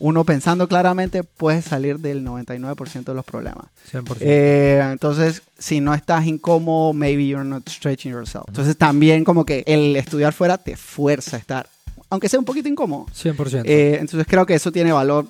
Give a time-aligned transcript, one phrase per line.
[0.00, 3.66] uno pensando claramente puedes salir del 99% de los problemas.
[3.92, 4.16] 100%.
[4.20, 8.46] Eh, entonces, si no estás incómodo, maybe you're not stretching yourself.
[8.48, 11.68] Entonces, también como que el estudiar fuera te fuerza a estar,
[12.08, 13.06] aunque sea un poquito incómodo.
[13.14, 13.62] 100%.
[13.66, 15.26] Eh, entonces, creo que eso tiene valor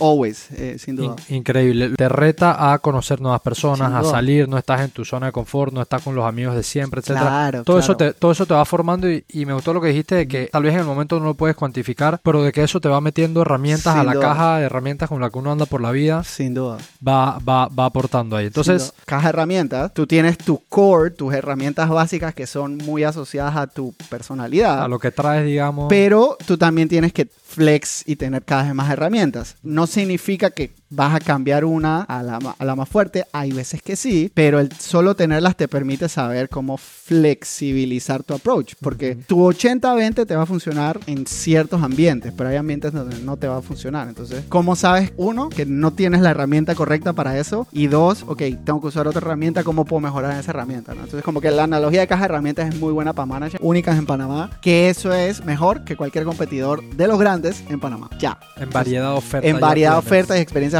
[0.00, 1.16] always, eh, sin duda.
[1.28, 1.90] In- increíble.
[1.96, 5.72] Te reta a conocer nuevas personas, a salir, no estás en tu zona de confort,
[5.72, 7.26] no estás con los amigos de siempre, etcétera.
[7.26, 8.12] Claro, todo, eso claro.
[8.14, 10.46] te, todo eso te va formando y, y me gustó lo que dijiste de que
[10.52, 13.00] tal vez en el momento no lo puedes cuantificar, pero de que eso te va
[13.00, 14.22] metiendo herramientas Sin a la duda.
[14.28, 16.78] caja de herramientas con la que uno anda por la vida, Sin duda.
[17.06, 18.46] va, va, va aportando ahí.
[18.46, 23.56] Entonces, caja de herramientas, tú tienes tu core, tus herramientas básicas que son muy asociadas
[23.56, 24.82] a tu personalidad.
[24.82, 25.86] a lo que traes, digamos...
[25.88, 29.56] Pero tú también tienes que flex y tener cada vez más herramientas.
[29.62, 33.24] No significa que vas a cambiar una a la, a la más fuerte.
[33.32, 38.74] Hay veces que sí, pero el solo tenerlas te permite saber cómo flexibilizar tu approach.
[38.80, 43.36] Porque tu 80-20 te va a funcionar en ciertos ambientes, pero hay ambientes donde no
[43.36, 44.08] te va a funcionar.
[44.08, 45.12] Entonces, ¿cómo sabes?
[45.16, 47.66] Uno, que no tienes la herramienta correcta para eso.
[47.72, 49.64] Y dos, ok, tengo que usar otra herramienta.
[49.64, 50.94] ¿Cómo puedo mejorar esa herramienta?
[50.94, 51.02] ¿no?
[51.04, 53.96] Entonces, como que la analogía de caja de herramientas es muy buena para managers únicas
[53.96, 54.50] en Panamá.
[54.60, 58.10] Que eso es mejor que cualquier competidor de los grandes en Panamá.
[58.18, 58.38] Ya.
[58.56, 59.50] en variedad de ofertas.
[59.50, 60.79] En variedad de ofertas y experiencias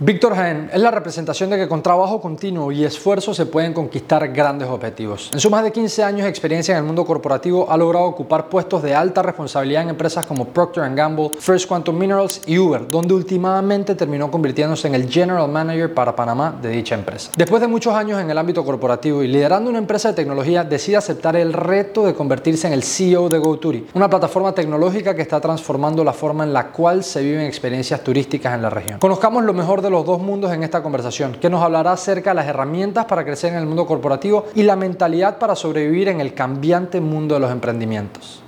[0.00, 4.28] Víctor Jaén es la representación de que con trabajo continuo y esfuerzo se pueden conquistar
[4.28, 5.28] grandes objetivos.
[5.32, 8.48] En sus más de 15 años de experiencia en el mundo corporativo ha logrado ocupar
[8.48, 13.12] puestos de alta responsabilidad en empresas como Procter Gamble, First Quantum Minerals y Uber, donde
[13.12, 17.32] últimamente terminó convirtiéndose en el General Manager para Panamá de dicha empresa.
[17.36, 20.98] Después de muchos años en el ámbito corporativo y liderando una empresa de tecnología, decide
[20.98, 25.40] aceptar el reto de convertirse en el CEO de GoTouri, una plataforma tecnológica que está
[25.40, 29.00] transformando la forma en la cual se viven experiencias turísticas en la región.
[29.00, 32.36] Conozcamos lo mejor de los dos mundos en esta conversación, que nos hablará acerca de
[32.36, 36.34] las herramientas para crecer en el mundo corporativo y la mentalidad para sobrevivir en el
[36.34, 38.42] cambiante mundo de los emprendimientos.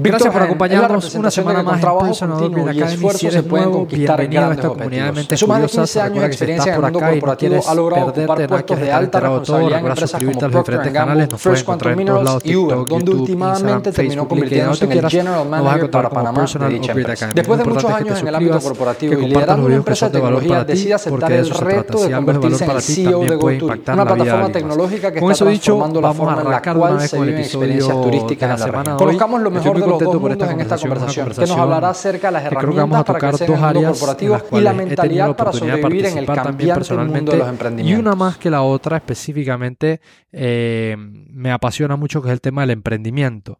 [0.00, 4.64] Gracias por acompañarnos una semana más trabajo continuo y esfuerzo Si se pueden conquistar grandes
[4.64, 5.48] objetivos.
[5.48, 5.68] más de.
[5.68, 9.80] 15 años de experiencia en el mundo corporativo ha logrado ocupar puestos de alta responsabilidad
[9.80, 13.82] en empresas como Procter diferentes Gamble, First Quantum Minerals y Uber, donde YouTube, últimamente Instagram,
[13.82, 15.10] terminó Facebook, LinkedIn, convirtiéndose en el.
[15.10, 17.30] General Manager para Panamá de dicha empresa.
[17.34, 20.64] Después de muchos años en el ámbito corporativo y liderando los una empresa de tecnología,
[20.64, 25.34] decide aceptar el reto de convertirse en CEO de impactar una plataforma tecnológica que está
[25.34, 28.98] transformando la forma en la cual se viven experiencias turísticas en la semana región.
[28.98, 31.50] Colocamos lo Estoy mejor muy de los dos por esta en esta conversación, que nos
[31.50, 34.40] hablará acerca de las creo que herramientas para crecer en el mundo corporativo y la
[34.42, 38.00] tenido la mentalidad para sobrevivir en el cambiante mundo de los y emprendimientos.
[38.00, 40.00] una más que la otra específicamente
[40.32, 43.58] eh, me apasiona mucho que es el tema del emprendimiento.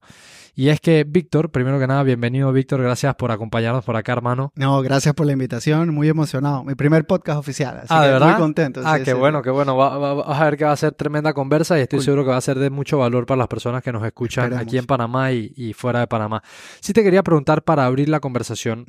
[0.61, 4.51] Y es que Víctor, primero que nada, bienvenido Víctor, gracias por acompañarnos por acá, hermano.
[4.57, 5.95] No, gracias por la invitación.
[5.95, 6.65] Muy emocionado.
[6.65, 7.77] Mi primer podcast oficial.
[7.77, 8.31] Así Ah, que ¿de verdad?
[8.31, 8.81] muy contento.
[8.85, 9.17] Ah, sí, qué sí.
[9.17, 9.77] bueno, qué bueno.
[9.77, 12.05] Va- va- vas a ver que va a ser tremenda conversa y estoy Cool.
[12.05, 14.67] seguro que va a ser de mucho valor para las personas que nos escuchan Esperemos.
[14.67, 16.43] aquí en Panamá y, y fuera de Panamá.
[16.81, 18.85] Sí te quería preguntar para abrir la conversación.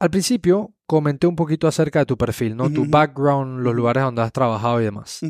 [0.00, 2.72] Al principio comenté un poquito acerca de tu perfil, ¿no?
[2.72, 5.20] Tu background, los lugares donde has trabajado y demás.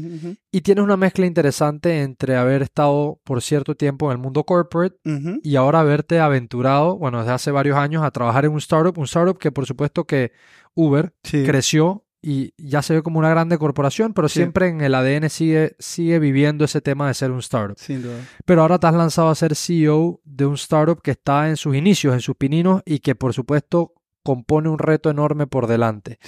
[0.52, 4.96] Y tienes una mezcla interesante entre haber estado por cierto tiempo en el mundo corporate
[5.42, 9.04] y ahora haberte aventurado, bueno, desde hace varios años a trabajar en un startup, un
[9.04, 10.30] startup que por supuesto que
[10.74, 11.42] Uber Sí.
[11.44, 14.34] creció y ya se ve como una grande corporación, pero Sí.
[14.40, 17.76] siempre en el ADN sigue, sigue viviendo ese tema de ser un startup.
[17.78, 18.20] Sin duda.
[18.44, 21.74] Pero ahora te has lanzado a ser CEO de un startup que está en sus
[21.74, 23.92] inicios, en sus pininos y que por supuesto
[24.22, 26.18] compone un reto enorme por delante.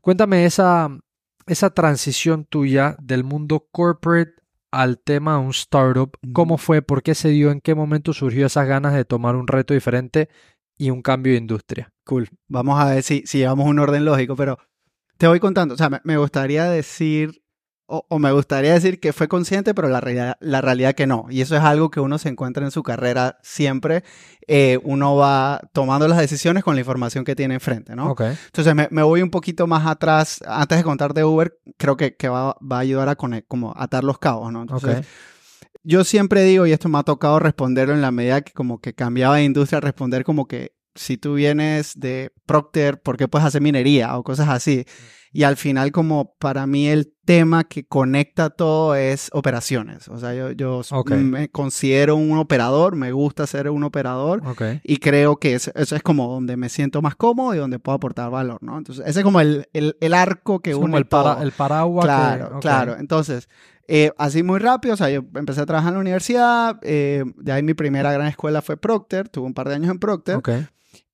[0.00, 0.88] Cuéntame esa,
[1.46, 4.34] esa transición tuya del mundo corporate
[4.70, 6.16] al tema de un startup.
[6.32, 6.82] ¿Cómo fue?
[6.82, 7.50] ¿Por qué se dio?
[7.50, 10.28] ¿En qué momento surgió esas ganas de tomar un reto diferente
[10.76, 11.92] y un cambio de industria?
[12.04, 12.28] Cool.
[12.48, 14.58] Vamos a ver si, si llevamos un orden lógico, pero
[15.18, 15.74] te voy contando.
[15.74, 17.41] O sea, me, me gustaría decir,
[17.94, 21.26] o, o me gustaría decir que fue consciente, pero la, realidad- la realidad que no.
[21.30, 24.02] Y eso es algo que uno se encuentra en su carrera siempre.
[24.48, 28.10] Eh, uno va tomando las decisiones con la información que tiene enfrente, ¿no?
[28.46, 30.40] Entonces me, me voy un poquito más atrás.
[30.46, 33.72] Antes de contar de Uber, creo que, que va, va a ayudar a conect- como
[33.76, 34.62] atar los cabos, ¿no?
[34.62, 34.96] Entonces,
[35.84, 38.94] yo siempre digo, y esto me ha tocado responderlo en la medida que como que
[38.94, 43.62] cambiaba de industria, responder como que si tú vienes de Procter, ¿por qué puedes hacer
[43.62, 44.84] minería o cosas así?
[45.34, 50.06] Y al final, como para mí el tema que conecta todo es operaciones.
[50.08, 50.82] O sea, yo, yo
[51.32, 54.42] me considero un operador, me gusta ser un operador
[54.84, 57.96] y creo que eso, eso es como donde me siento más cómodo y donde puedo
[57.96, 58.76] aportar valor, ¿no?
[58.76, 61.24] Entonces, ese es como el, el, el arco que Es une como el, todo.
[61.24, 62.04] para, el paraguas.
[62.04, 62.60] que- Claro, ok.
[62.60, 62.96] claro.
[62.98, 63.48] Entonces,
[63.88, 67.52] eh, así muy rápido, o sea, yo empecé a trabajar en la universidad, eh, de
[67.52, 70.36] ahí mi primera gran escuela fue Procter, tuve un par de años en Procter.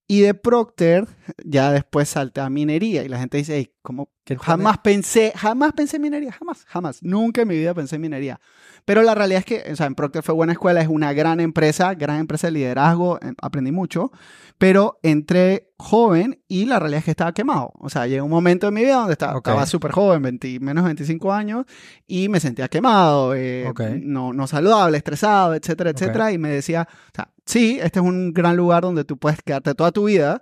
[0.09, 1.07] Y de Procter
[1.45, 4.11] ya después salté a minería, y la gente dice, "Ey, ¿cómo?
[4.41, 8.41] Jamás pensé, jamás pensé en minería, jamás, jamás, nunca en mi vida pensé en minería.
[8.89, 11.41] Pero la realidad es que, o sea, en Procter fue buena escuela, es una gran
[11.41, 14.11] empresa, gran empresa de liderazgo, eh, aprendí mucho,
[14.57, 17.71] pero entré joven y la realidad es que estaba quemado.
[17.81, 19.47] O sea, llegó un momento en mi vida donde estaba Ok.
[19.47, 21.67] estaba súper joven, 20 menos de 25 años,
[22.07, 23.71] y me sentía quemado, eh,
[24.01, 28.33] no, no saludable, estresado, etcétera, etcétera, y me decía, o sea, sí, este es un
[28.33, 30.41] gran lugar donde tú puedes quedarte toda tu vida,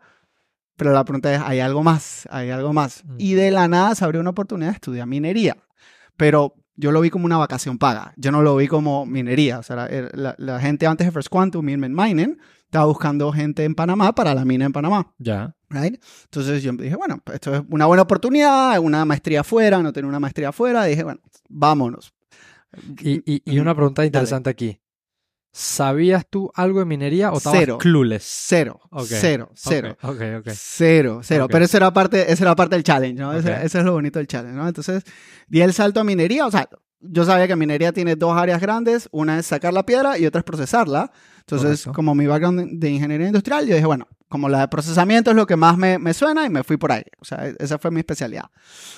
[0.76, 2.28] pero la pregunta es, ¿hay algo más?
[2.31, 3.02] ¿Hay algo más?
[3.04, 3.16] Mm.
[3.19, 5.56] Y de la nada se abrió una oportunidad de estudiar minería,
[6.16, 9.62] pero yo lo vi como una vacación paga, yo no lo vi como minería, o
[9.62, 13.75] sea, la, la- la gente antes de First Quantum, Milman Mining, estaba buscando gente en
[13.75, 15.12] Panamá para la mina en Panamá.
[15.19, 15.55] Ya.
[15.70, 16.00] Right?
[16.25, 20.08] Entonces yo dije, bueno, pues esto es una buena oportunidad, una maestría afuera, no tener
[20.08, 20.84] una maestría afuera.
[20.84, 22.12] Dije, bueno, vámonos.
[23.00, 24.81] Y, y, y una pregunta interesante aquí.
[25.58, 27.79] ¿Sabías tú algo de minería o estabas Cero.
[27.79, 28.23] clueless?
[28.47, 29.06] Cero, Ok.
[29.08, 29.97] cero, cero.
[30.03, 30.20] Ok, ok.
[30.47, 30.53] ok.
[30.55, 31.47] Cero, cero.
[31.50, 33.32] Pero eso era parte, eso era parte del challenge, ¿no?
[33.32, 33.49] Eso
[33.79, 34.69] es lo bonito del challenge, ¿no?
[34.69, 35.03] Entonces,
[35.49, 36.44] di el salto a minería.
[36.47, 36.69] O sea,
[37.00, 39.08] yo sabía que minería tiene dos áreas grandes.
[39.12, 41.11] Una es sacar la piedra y otra es procesarla.
[41.38, 41.93] Entonces, Correcto.
[41.94, 45.47] como mi background de ingeniería industrial, yo dije, bueno, como la de procesamiento es lo
[45.47, 47.05] que más me, me suena y me fui por ahí.
[47.19, 48.50] O sea, e- esa fue mi especialidad.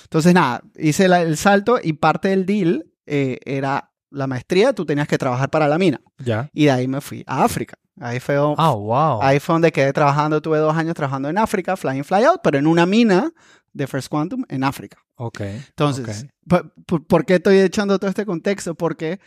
[0.05, 4.73] Entonces, nada, hice la- el salto y parte del deal eh, era la maestría.
[4.73, 6.01] Tú tenías que trabajar para la mina.
[6.19, 6.51] Ya.
[6.53, 7.77] Y de ahí me fui a África.
[8.01, 9.21] Ahí fue, Ah, wow.
[9.23, 12.41] Ahí fue donde quedé trabajando, tuve dos años trabajando en África, fly in, fly out,
[12.43, 13.33] pero en una mina
[13.73, 14.99] de First Quantum en África.
[15.17, 15.41] Ok.
[15.41, 16.63] Entonces, ok.
[16.87, 18.77] ¿por, por- qué estoy echando todo este contexto?
[18.77, 19.19] Porque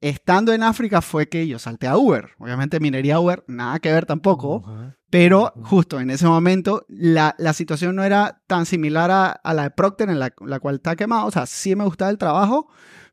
[0.00, 2.30] estando en África fue que yo salté a Uber.
[2.38, 4.92] Obviamente minería Uber, nada que ver tampoco, Ujú.
[5.10, 5.64] pero Ujú.
[5.66, 9.70] justo en ese momento la, la situación no era tan similar a, a la de
[9.70, 11.26] Procter en la, la cual está quemado.
[11.26, 12.68] O sea, sí me gustaba el trabajo,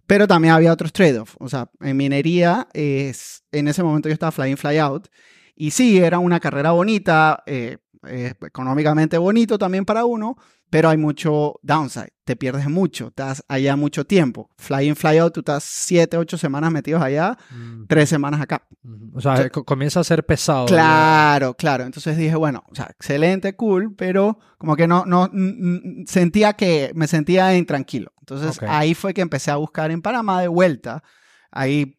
[0.08, 1.36] pero también había otros trade-offs.
[1.40, 5.08] O sea, en minería, es, en ese momento yo estaba fly in, fly out.
[5.56, 7.78] Y sí, era una carrera bonita, eh,
[8.10, 10.38] eh, económicamente bonito también para uno,
[10.70, 12.10] pero hay mucho downside.
[12.26, 14.50] Te pierdes mucho, estás allá mucho tiempo.
[14.58, 18.68] Fly in, fly out, tú estás 7, 8 semanas metidos allá, Mm, 3 semanas acá.
[19.14, 20.66] O sea, co- comienza a ser pesado.
[20.66, 21.86] Claro, claro.
[21.86, 26.54] Entonces dije, bueno, o sea, excelente, cool, pero como que no, no, mm, mm, sentía
[26.54, 28.12] que me sentía intranquilo.
[28.20, 28.64] Entonces Ok.
[28.68, 31.02] ahí fue que empecé a buscar en Panamá de vuelta.
[31.50, 31.98] Ahí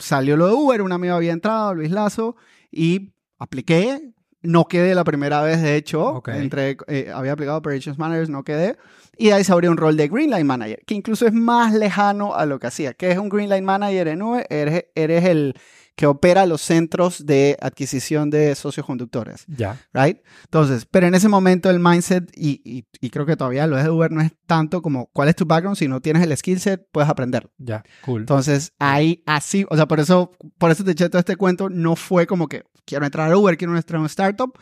[0.00, 2.34] salió lo de Uber, un amigo había entrado, Luis Lazo,
[2.72, 4.12] y apliqué.
[4.42, 8.76] No quedé la primera vez, de hecho, entre, eh, había aplicado Operations Managers, no quedé.
[9.16, 11.74] Y de ahí se abrió un rol de Green Line Manager, que incluso es más
[11.74, 12.94] lejano a lo que hacía.
[12.94, 14.46] ¿Qué es un Green Line Manager en Uber?
[14.48, 15.54] Eres, eres el
[15.96, 19.80] que opera los centros de adquisición de socios conductores, Ya.
[19.92, 20.18] ¿right?
[20.44, 23.82] Entonces, pero en ese momento el mindset, y, y, y creo que todavía lo es
[23.82, 26.60] de Uber, no es tanto como cuál es tu background, si no tienes el skill
[26.60, 27.50] set, puedes aprender.
[27.58, 27.82] Ya.
[28.04, 28.20] Cool.
[28.20, 31.96] Entonces, ahí así, o sea, por eso, por eso te eché todo este cuento, no
[31.96, 34.52] fue como que quiero entrar a Uber, quiero entrar a un startup,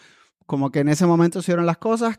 [0.47, 2.19] como que en ese momento se dieron las cosas,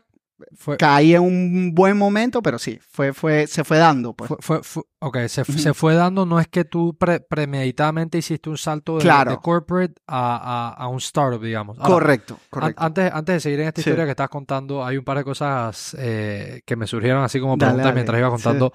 [0.56, 4.30] Fue, caí en un buen momento, pero sí, fue, fue, se fue dando, pues.
[4.40, 4.60] fue,
[5.00, 9.00] ok, se, se fue dando, no es que tú pre- premeditadamente hiciste un salto de,
[9.02, 9.32] Claro.
[9.32, 11.76] de corporate a, a, a un startup, digamos.
[11.78, 12.80] Ahora, correcto, correcto.
[12.82, 13.90] Antes, antes de seguir en esta Sí.
[13.90, 17.58] historia que estás contando, hay un par de cosas eh, que me surgieron así como
[17.58, 18.72] preguntas mientras iba contando.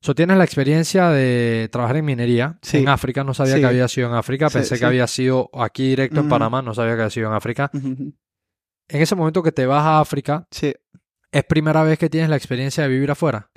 [0.00, 2.78] So, tienes la experiencia de trabajar en minería Sí.
[2.78, 3.60] en África, no sabía Sí.
[3.60, 4.80] que había sido en África, pensé sí.
[4.80, 6.28] que había sido aquí directo en.
[6.28, 7.70] Panamá, no sabía que había sido en África.
[7.72, 8.14] En
[8.88, 10.46] ese momento que te vas a África.
[11.30, 13.50] ¿es primera vez que tienes la experiencia de vivir afuera?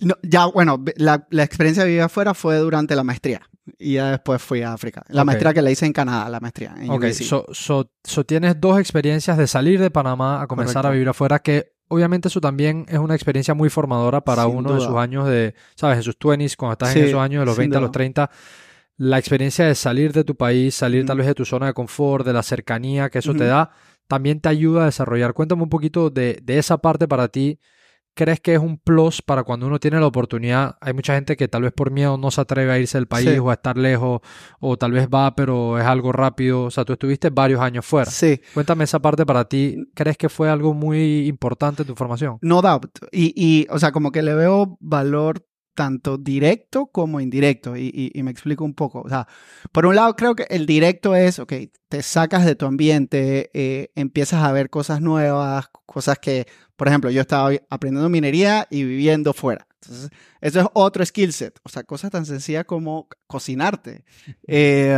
[0.00, 3.40] No, ya, bueno, la, la experiencia de vivir afuera fue durante la maestría.
[3.78, 5.04] Y ya después fui a África.
[5.08, 6.74] La maestría que la hice en Canadá, la maestría.
[6.78, 10.88] En Ok, so, so- so tienes dos experiencias de salir de Panamá a comenzar Correcto.
[10.88, 14.74] a vivir afuera, que obviamente eso también es una experiencia muy formadora para Sin uno
[14.74, 15.98] de sus años de, ¿sabes?
[15.98, 17.90] En sus 20s, cuando estás Sí, en esos años de los sin 20 a los
[17.90, 17.92] duda.
[17.92, 18.30] 30.
[18.98, 22.26] La experiencia de salir de tu país, salir tal vez de tu zona de confort,
[22.26, 23.70] de la cercanía que eso te da,
[24.08, 25.34] también te ayuda a desarrollar.
[25.34, 27.60] Cuéntame un poquito de, de esa parte para ti.
[28.22, 30.76] ¿Crees que es un plus para cuando uno tiene la oportunidad?
[30.82, 33.30] Hay mucha gente que tal vez por miedo no se atreve a irse del país
[33.30, 33.38] Sí.
[33.38, 34.20] o a estar lejos,
[34.58, 36.64] o tal vez va, pero es algo rápido.
[36.64, 38.10] O sea, tú estuviste varios años fuera.
[38.10, 39.76] Sí, Cuéntame esa parte para ti.
[39.94, 42.36] ¿Crees que fue algo muy importante en tu formación?
[42.42, 42.90] no doubt.
[43.10, 45.46] Y, y, o sea, como que le veo valor
[45.80, 47.74] tanto directo como indirecto.
[47.74, 49.00] Y, me explico un poco.
[49.00, 49.26] O sea,
[49.72, 51.54] por un lado, creo que el directo es, ok,
[51.88, 56.46] te sacas de tu ambiente, eh, empiezas a ver cosas nuevas, cosas que,
[56.76, 59.66] por ejemplo, yo estaba aprendiendo minería y viviendo fuera.
[59.82, 60.10] Entonces,
[60.40, 61.58] eso es otro skill set.
[61.62, 64.04] O sea, cosas tan sencillas como cocinarte.
[64.46, 64.96] Eh,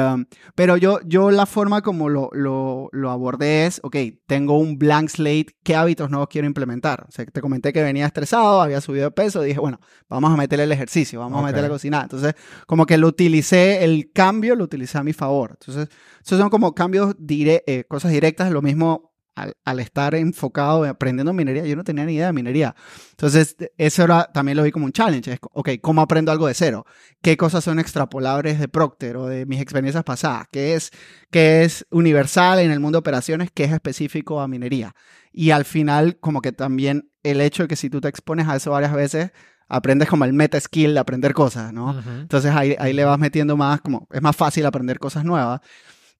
[0.54, 3.96] pero yo, yo la forma como lo, lo, lo, abordé es, ok,
[4.26, 7.06] tengo un blank slate, ¿qué hábitos nuevos quiero implementar?
[7.08, 10.36] O sea, te comenté que venía estresado, había subido de peso, dije, bueno, vamos a
[10.36, 12.02] meterle el ejercicio, vamos a meterle a cocinar.
[12.04, 12.34] Entonces,
[12.66, 15.56] como que lo utilicé, el cambio lo utilicé a mi favor.
[15.60, 15.88] Entonces,
[16.24, 21.64] esos son como cambios, dire eh, cosas directas, lo mismo al, estar enfocado aprendiendo minería,
[21.64, 22.74] yo no tenía ni idea de minería.
[23.10, 25.32] Entonces, eso era, también lo vi como un challenge.
[25.32, 26.84] Es, ok, ¿cómo aprendo algo de cero?
[27.22, 30.46] ¿Qué cosas son extrapolables de Procter o de mis experiencias pasadas?
[30.50, 30.90] ¿Qué es,
[31.30, 33.50] qué es universal en el mundo de operaciones?
[33.52, 34.94] ¿Qué es específico a minería?
[35.32, 38.56] Y al final, como que también el hecho de que si tú te expones a
[38.56, 39.32] eso varias veces,
[39.68, 41.98] aprendes como el meta skill de aprender cosas, ¿no?
[42.20, 45.62] Entonces ahí, ahí le vas metiendo más, como es más fácil aprender cosas nuevas.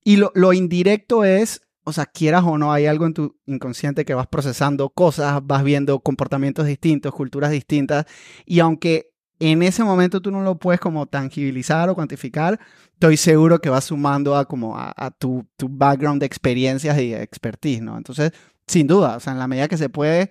[0.02, 4.04] Y lo, lo indirecto es o sea, quieras o no, hay algo en tu inconsciente
[4.04, 8.06] que vas procesando cosas, vas viendo comportamientos distintos, culturas distintas,
[8.46, 12.60] y aunque en ese momento tú no lo puedes como tangibilizar o cuantificar,
[12.92, 17.82] estoy seguro que vas sumando a como a, tu, tu, background de experiencias y expertise,
[17.82, 17.96] ¿no?
[17.96, 18.32] Entonces,
[18.68, 20.30] sin duda, o sea, en la medida que se puede,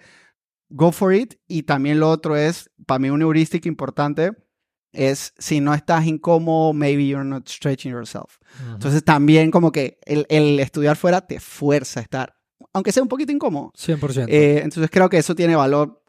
[0.70, 1.36] go for it.
[1.48, 4.32] Y también lo otro es, para mí, una heurística importante
[4.94, 8.38] es si no estás incómodo, maybe you're not stretching yourself.
[8.74, 12.36] Entonces también como que el, el, estudiar fuera te fuerza a estar,
[12.74, 13.72] aunque sea un poquito incómodo.
[13.78, 14.26] 100%.
[14.28, 16.02] Eh, entonces creo que eso tiene valor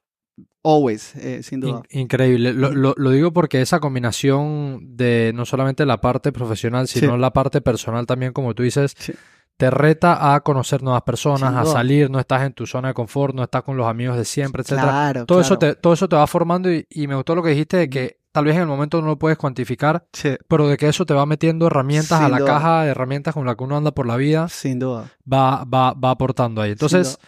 [0.64, 1.82] always, eh, sin duda.
[1.90, 2.52] increíble.
[2.52, 7.32] Lo, lo, lo, digo porque esa combinación de no solamente la parte profesional, sino la
[7.32, 8.94] parte personal también, como tú dices,
[9.56, 13.34] te reta a conocer nuevas personas, a salir, no estás en tu zona de confort,
[13.34, 14.72] no estás con los amigos de siempre, etc.
[14.72, 17.50] Claro, todo, Eso te, todo eso te va formando y, y me gustó lo que
[17.50, 20.06] dijiste de que tal vez en el momento no lo puedes cuantificar,
[20.48, 23.62] pero de que eso te va metiendo herramientas a la caja herramientas con la que
[23.62, 24.48] uno anda por la vida.
[24.48, 25.10] Sin duda.
[25.30, 26.72] Va, va, va aportando ahí.
[26.72, 27.18] Entonces,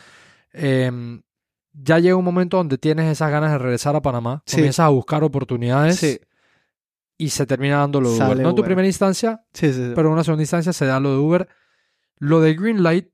[0.52, 1.22] em,
[1.74, 5.22] ya llega un momento donde tienes esas ganas de regresar a Panamá, comienzas a buscar
[5.22, 6.20] oportunidades
[7.18, 8.40] y se termina dando lo de Uber.
[8.40, 11.48] No en tu primera instancia, pero en una segunda instancia se da lo de Uber.
[12.18, 13.08] Lo de Greenlight,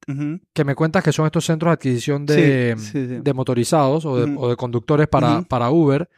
[0.52, 2.76] que me cuentas que son estos centros de adquisición de,
[3.24, 6.08] de motorizados o de, o de, conductores para, para Uber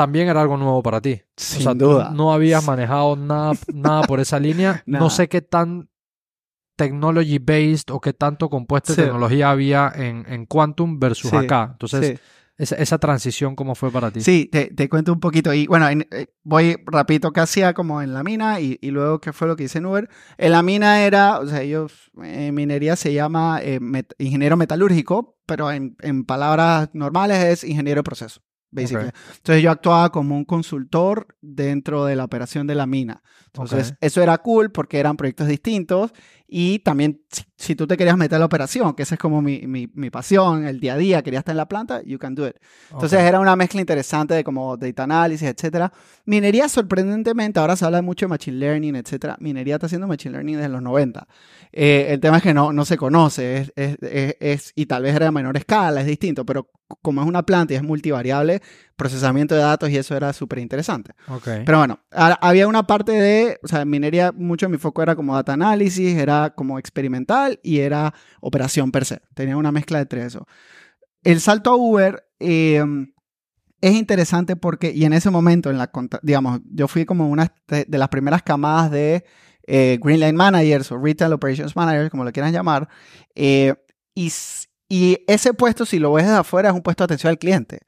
[0.00, 1.20] también era algo nuevo para ti.
[1.36, 2.10] Sin duda.
[2.10, 4.82] No, habías manejado nada, nada por esa línea.
[4.86, 5.90] No sé qué tan
[6.76, 11.68] technology based o qué tanto compuesto de tecnología había en, en Quantum versus acá.
[11.72, 12.18] Entonces,
[12.56, 14.22] esa, esa, transición, ¿cómo fue para ti?
[14.22, 15.52] Sí, te, te cuento un poquito.
[15.52, 19.34] Y bueno, eh, voy rapidito que hacía como en la mina y, y, luego qué
[19.34, 20.08] fue lo que hice en Uber.
[20.38, 23.78] En la mina era, o sea, ellos, en minería se llama eh,
[24.16, 28.40] ingeniero metalúrgico, pero en, en palabras normales es ingeniero de proceso.
[28.72, 33.22] Entonces yo actuaba como un consultor dentro de la operación de la mina.
[33.52, 36.12] Entonces eso era cool porque eran proyectos distintos
[36.52, 37.20] y también,
[37.56, 40.10] si, tú te querías meter a la operación, que esa es como mi, mi, mi,
[40.10, 42.56] pasión, el día a día, querías estar en la planta, you can do it.
[42.90, 45.92] Entonces era una mezcla interesante de como data análisis, etcétera.
[46.24, 49.36] Minería, sorprendentemente, ahora se habla mucho de machine learning, etcétera.
[49.38, 51.28] Minería está haciendo machine learning desde los 90.
[51.70, 55.14] Eh, el tema es que no, no se conoce, es, es, es, y tal vez
[55.14, 56.68] era de menor escala, es distinto, pero
[57.00, 58.60] como es una planta y es multivariable,
[59.00, 61.12] procesamiento de datos y eso era súper interesante.
[61.26, 61.62] Okay.
[61.64, 65.34] Pero bueno, había una parte de, o sea, minería, mucho de mi foco era como
[65.34, 69.22] data análisis, era como experimental y era operación per se.
[69.32, 70.46] Tenía una mezcla de tres eso.
[71.22, 73.14] El salto a Uber em,
[73.80, 75.90] es interesante porque, y en ese momento, en la,
[76.20, 79.24] digamos, yo fui como una de las primeras camadas de
[79.66, 82.86] eh, Greenline Managers o Retail Operations Managers, como lo quieran llamar,
[83.34, 83.74] eh,
[84.14, 84.30] y,
[84.90, 87.80] y ese puesto, si lo ves desde afuera, es un puesto de atención al cliente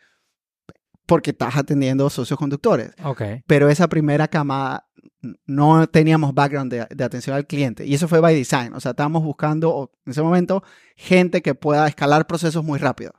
[1.13, 2.93] porque estás atendiendo socios conductores.
[3.05, 3.43] Okay.
[3.47, 4.89] Pero esa primera camada
[5.45, 7.85] no teníamos background de, atención al cliente.
[7.85, 8.73] Y eso fue by design.
[8.73, 10.65] O sea, estábamos buscando en ese momento
[10.97, 13.13] gente que pueda escalar procesos muy rápido.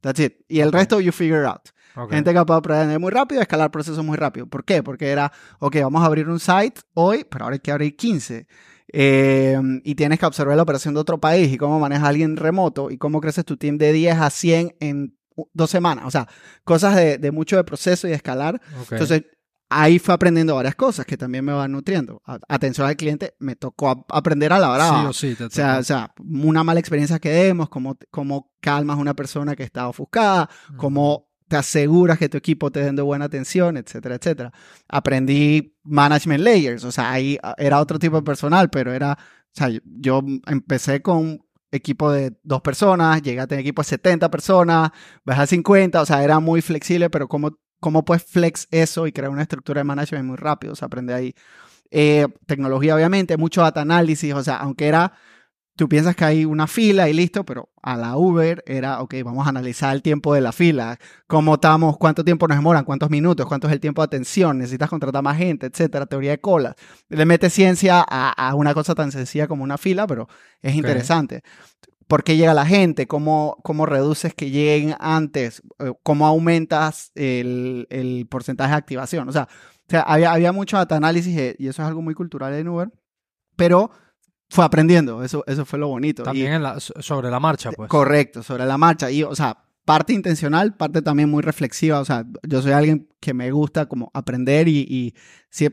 [0.00, 0.32] That's it.
[0.48, 1.68] Y el resto you figure out.
[2.10, 4.48] Gente capaz de aprender muy rápido, escalar procesos muy rápido.
[4.48, 4.82] ¿Por qué?
[4.82, 5.30] Porque era,
[5.60, 8.48] ok, vamos a abrir un site hoy, pero ahora hay que abrir 15.
[8.92, 12.90] Eh, y tienes que observar la operación de otro país y cómo maneja alguien remoto
[12.90, 15.17] y cómo creces tu team de 10 a 100 en
[15.52, 16.04] dos semanas.
[16.06, 16.28] O sea,
[16.64, 18.60] cosas de, de mucho de proceso y de escalar.
[18.90, 19.24] Entonces,
[19.68, 22.22] ahí fue aprendiendo varias cosas que también me van nutriendo.
[22.48, 25.12] Atención al cliente, me tocó aprender a la hora.
[25.12, 29.00] Sí, sí, o, sea, o sea, una mala experiencia que demos, cómo, cómo calmas a
[29.00, 33.76] una persona que está ofuscada, cómo te aseguras que tu equipo te dé buena atención,
[33.76, 34.52] etcétera, etcétera.
[34.86, 39.70] Aprendí management layers, o sea, ahí era otro tipo de personal, pero era, o sea,
[39.84, 44.90] yo empecé con equipo de dos personas, llegué a tener equipo de 70 personas,
[45.24, 49.12] bajé a 50, o sea, era muy flexible, pero cómo cómo puedes flex eso y
[49.12, 51.34] crear una estructura de management muy rápido, o sea, aprende ahí.
[51.90, 55.12] Eh, tecnología, obviamente, mucho data análisis, o sea, aunque era,
[55.78, 59.46] tú piensas que hay una fila y listo, pero a la Uber era, ok, vamos
[59.46, 63.46] a analizar el tiempo de la fila, cómo estamos, cuánto tiempo nos demoran, cuántos minutos,
[63.46, 66.74] cuánto es el tiempo de atención, necesitas contratar más gente, etcétera, teoría de colas.
[67.08, 70.28] Le mete ciencia a, una cosa tan sencilla como una fila, pero
[70.62, 71.44] es interesante.
[72.08, 77.86] Por qué llega la gente, cómo, cómo reduces que lleguen antes, eh, cómo aumentas el,
[77.90, 79.28] el porcentaje de activación.
[79.28, 82.14] O sea, o sea había, había mucho data análisis eh, y eso es algo muy
[82.14, 82.90] cultural en Uber,
[83.54, 83.92] pero
[84.48, 86.22] fue aprendiendo, eso, eso fue lo bonito.
[86.22, 87.88] También sobre la marcha, pues.
[87.88, 89.10] Correcto, sobre la marcha.
[89.10, 89.56] Y, o sea,
[89.88, 91.98] parte intencional, parte también muy reflexiva.
[91.98, 95.14] O sea, yo soy alguien que me gusta como aprender y, y
[95.48, 95.66] si,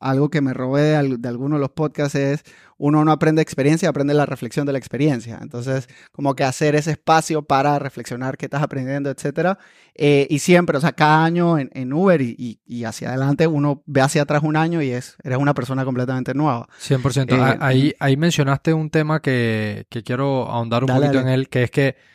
[0.00, 2.42] algo que me robé de, de algunos de los podcasts es
[2.76, 5.38] uno no aprende experiencia, aprende la reflexión de la experiencia.
[5.40, 9.56] Entonces, como que hacer ese espacio para reflexionar qué estás aprendiendo, etcétera.
[9.94, 13.84] Eh, y siempre, o sea, cada año en, en Uber y, y, hacia adelante uno
[13.86, 16.68] ve hacia atrás un año y es, eres una persona completamente nueva.
[16.80, 17.30] 100%.
[17.30, 21.62] Eh, ahí, ahí mencionaste un tema que, que quiero ahondar un poquito en él, que
[21.62, 22.10] es que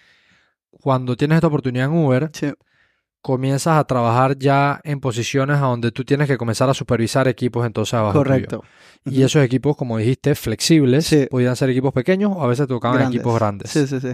[0.88, 2.32] cuando tienes esta oportunidad en Uber,
[3.20, 7.66] comienzas a trabajar ya en posiciones a donde tú tienes que comenzar a supervisar equipos
[7.66, 8.20] entonces abajo.
[8.20, 8.64] Correcto.
[9.04, 13.36] Y esos equipos, como dijiste, flexibles, podían ser equipos pequeños o a veces tocaban equipos
[13.36, 13.70] grandes.
[13.70, 14.14] Sí, sí, sí.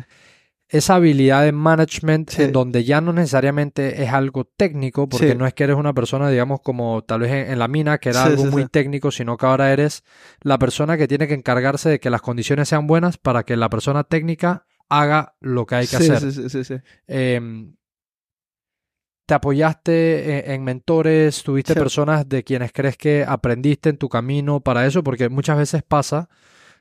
[0.67, 5.53] Esa habilidad de management en donde ya no necesariamente es algo técnico, porque no es
[5.53, 8.65] que eres una persona, digamos, como tal vez en, la mina, que era algo muy
[8.67, 10.03] técnico, sino que ahora eres
[10.41, 13.69] la persona que tiene que encargarse de que las condiciones sean buenas para que la
[13.69, 14.65] persona técnica
[14.99, 16.31] haga lo que hay que hacer.
[16.31, 16.75] Sí, sí, sí.
[17.07, 17.75] Em,
[19.25, 21.43] ¿Te apoyaste en, mentores?
[21.43, 25.01] ¿Tuviste personas de quienes crees que aprendiste en tu camino para eso?
[25.03, 26.29] Porque muchas veces pasa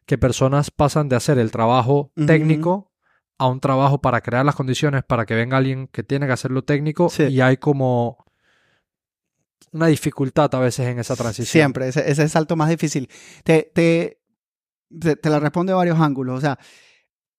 [0.07, 2.91] que personas pasan de hacer el trabajo técnico
[3.39, 6.51] a un trabajo para crear las condiciones para que venga alguien que tiene que hacer
[6.51, 8.25] lo técnico y hay como
[9.71, 11.61] una dificultad a veces en esa transición.
[11.61, 13.09] Siempre, ese, es el salto más difícil.
[13.45, 14.21] Te, te,
[15.01, 16.39] te, te la responde de varios ángulos.
[16.39, 16.59] O sea,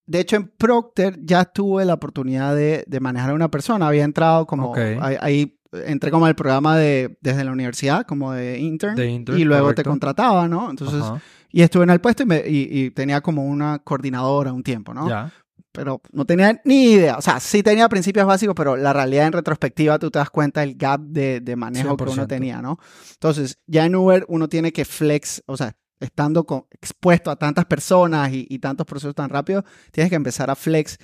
[0.06, 3.88] de hecho, en Procter ya tuve la oportunidad de, manejar a una persona.
[3.88, 9.00] Había entrado como ahí, entré como al programa de desde la universidad, como de intern,
[9.00, 10.70] y luego te contrataba, ¿no?
[10.70, 11.04] Entonces,
[11.52, 15.08] y estuve en el puesto y, tenía como una coordinadora un tiempo, ¿no?
[15.08, 15.32] Ya.
[15.72, 17.18] Pero no tenía ni idea.
[17.18, 20.62] O sea, sí tenía principios básicos, pero la realidad en retrospectiva tú te das cuenta
[20.62, 22.78] del gap de, de manejo que uno tenía, ¿no?
[23.14, 28.32] Entonces, ya en Uber uno tiene que flex, o sea, estando expuesto a tantas personas
[28.34, 30.98] y, tantos procesos tan rápidos, tienes que empezar a flex.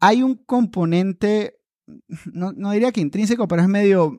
[0.00, 1.60] Hay un componente,
[2.32, 4.18] no, diría que intrínseco, pero es medio,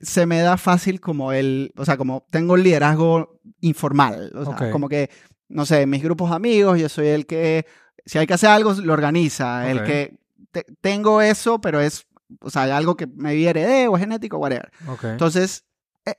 [0.00, 4.70] se me da fácil como el, o sea, como tengo el liderazgo informal, o sea,
[4.70, 5.10] como que,
[5.48, 7.66] no sé, mis grupos amigos, yo soy el que,
[8.04, 10.18] si hay que hacer algo, lo organiza, el que
[10.80, 12.06] tengo eso, pero es,
[12.40, 14.70] o sea, hay algo que me viene o es genético, whatever.
[15.02, 15.65] Entonces, e,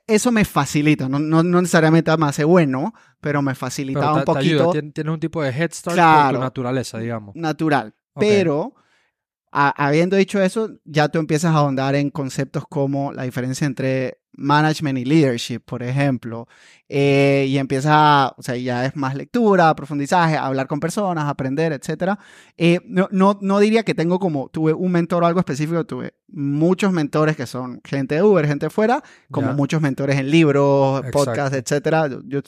[0.06, 4.72] eso me facilita, no, no, necesariamente me hace bueno, pero me facilita un poquito.
[4.72, 7.36] Tienes un tipo de head start por tu naturaleza, digamos.
[7.36, 7.94] Natural.
[8.20, 8.74] Pero,
[9.52, 15.00] habiendo dicho eso, ya tú empiezas a ahondar en conceptos como la diferencia entre management
[15.00, 16.48] y leadership, por ejemplo,
[16.88, 22.14] eh, y empieza, o sea, ya es más lectura, profundizaje, hablar con personas, aprender, etc.
[22.56, 26.14] Eh, no, no, no, diría que tengo como, tuve un mentor o algo específico, tuve
[26.28, 31.58] muchos mentores que son gente de Uber, gente fuera, como muchos mentores en libros, podcasts,
[31.58, 32.22] etc.
[32.26, 32.42] Yo,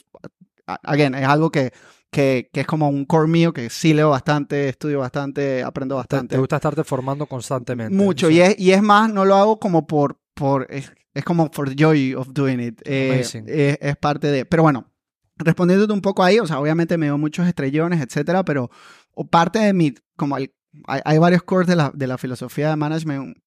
[0.84, 1.73] again, es algo que,
[2.12, 6.36] que, que, es como un core mío, que sí leo bastante, estudio bastante, aprendo bastante.
[6.36, 7.93] Te, gusta estarte formando constantemente.
[7.93, 10.91] Mucho, y, es, y es más, no lo hago como por, por es
[11.26, 12.82] como for the joy of doing it.
[12.86, 14.45] Eh, es, parte de.
[14.45, 14.91] Pero bueno,
[15.38, 18.69] respondiéndote un poco ahí, o sea, obviamente me dio muchos estrellones, etcétera, pero
[19.13, 19.95] o parte de mi.
[20.15, 20.54] Como hay,
[20.86, 23.38] hay, varios cores de la, de la filosofía de management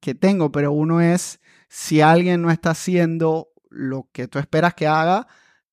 [0.00, 4.86] que tengo, pero uno es si alguien no está haciendo lo que tú esperas que
[4.86, 5.26] haga,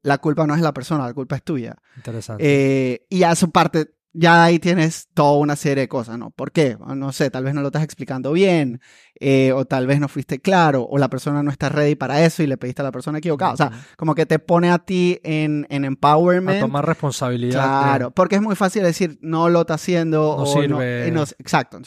[0.04, 1.75] la culpa no es la persona, la culpa es tuya.
[1.97, 2.43] Interesante.
[2.45, 6.32] Eh, y a su parte ya ahí tienes toda una serie de cosas, ¿no?
[6.32, 6.78] ¿Por qué?
[6.95, 8.82] No sé, tal vez no lo estás explicando bien,
[9.19, 12.43] eh, o tal vez no fuiste claro, o la persona no está ready para eso
[12.43, 13.54] y le pediste a la persona equivocada.
[13.54, 16.58] O sea, como que te pone a ti en, en empowerment.
[16.58, 17.63] A tomar responsabilidad.
[17.63, 20.36] Claro, porque es muy fácil decir, no lo está haciendo.
[20.38, 21.08] No sirve.
[21.08, 21.80] Eh, exacto.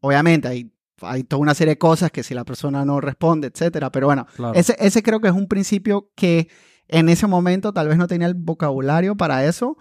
[0.00, 3.90] obviamente hay, hay toda una serie de cosas que si la persona no responde, etcétera.
[3.92, 6.48] Pero bueno, ese, ese creo que es un principio que
[6.88, 9.76] en ese momento tal vez no tenía el vocabulario para eso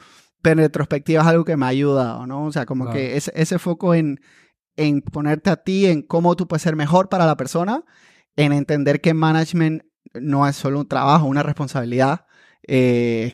[0.54, 2.46] retrospectiva es algo que me ha ayudado, ¿no?
[2.46, 4.20] O sea, como que ese, ese foco en,
[4.76, 7.84] en ponerte a ti, en cómo tú puedes ser mejor para la persona,
[8.36, 12.26] en entender que management no es solo un trabajo, una responsabilidad,
[12.68, 13.34] eh,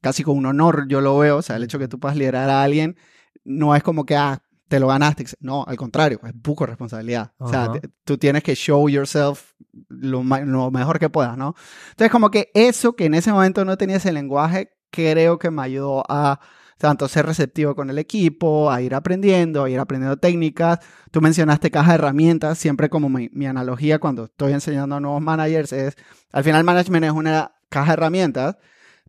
[0.00, 2.48] casi con un honor yo lo veo, o sea, el hecho que tú puedas liderar
[2.48, 2.96] a alguien
[3.44, 7.48] no es como que, ah, te lo ganaste, no, al contrario, es poco responsabilidad, o
[7.48, 7.72] sea,
[8.04, 9.52] tú tienes que show yourself
[9.88, 11.54] lo, mejor que puedas, ¿no?
[11.90, 15.62] Entonces, como que eso que en ese momento no tenía ese lenguaje, creo que me
[15.62, 16.38] ayudó a
[16.78, 20.78] tanto ser receptivo con el equipo, a ir aprendiendo, a ir aprendiendo técnicas.
[21.10, 25.22] Tú mencionaste caja de herramientas, siempre como mi, mi analogía cuando estoy enseñando a nuevos
[25.22, 25.96] managers es,
[26.32, 28.56] al final management es una caja de herramientas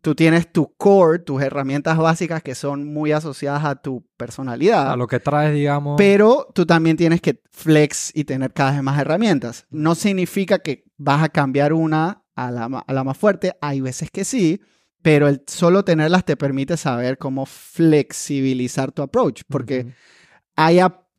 [0.03, 4.91] tú tienes tu core, tus herramientas básicas que son muy asociadas a tu personalidad.
[4.91, 5.95] A lo que traes, digamos.
[5.97, 9.65] Pero tú también tienes que flex y tener cada vez más herramientas.
[9.69, 13.53] No significa que vas a cambiar una a la, a la más fuerte.
[13.61, 14.61] Hay veces que sí,
[15.03, 19.41] pero el solo tenerlas te permite saber cómo flexibilizar tu approach.
[19.47, 19.93] Porque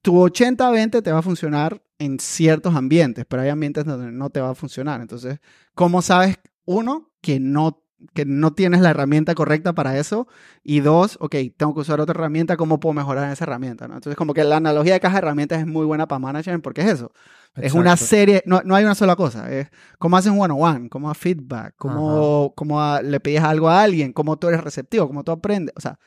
[0.03, 4.41] tu 80-20 te va a funcionar en ciertos ambientes, pero hay ambientes donde no te
[4.41, 5.01] va a funcionar.
[5.01, 5.39] Entonces,
[5.75, 10.29] ¿cómo sabes, uno, que no que no tienes la herramienta correcta para eso.
[10.63, 13.89] Y dos, ok, tengo que usar otra herramienta, ¿cómo puedo mejorar esa herramienta?
[13.89, 13.95] ¿no?
[13.95, 16.83] Entonces, como que la analogía de caja de herramientas es muy buena para management porque
[16.83, 17.13] es eso.
[17.57, 19.51] Es una serie, no, no, hay una sola cosa.
[19.51, 24.13] Es cómo haces un one-on-one, cómo haces feedback, cómo, cómo le pides algo a alguien,
[24.13, 25.73] cómo tú eres receptivo, cómo tú aprendes.
[25.77, 25.99] O sea,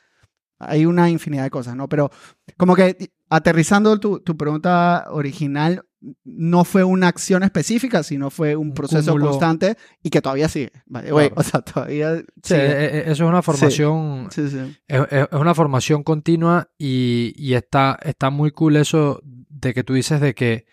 [0.59, 1.87] hay una infinidad de cosas, ¿no?
[1.87, 2.09] Pero
[2.57, 5.86] como que aterrizando tu, tu pregunta original,
[6.23, 10.71] no fue una acción específica, sino fue un, proceso constante y que todavía sigue.
[11.35, 14.27] o sea, todavía sí, e, e, eso es una formación.
[14.31, 19.73] Sí, sí, es, es, una formación continua y, y, está, está muy cool eso de
[19.73, 20.65] que tú dices de que,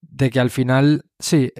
[0.00, 1.52] de que al final, sí,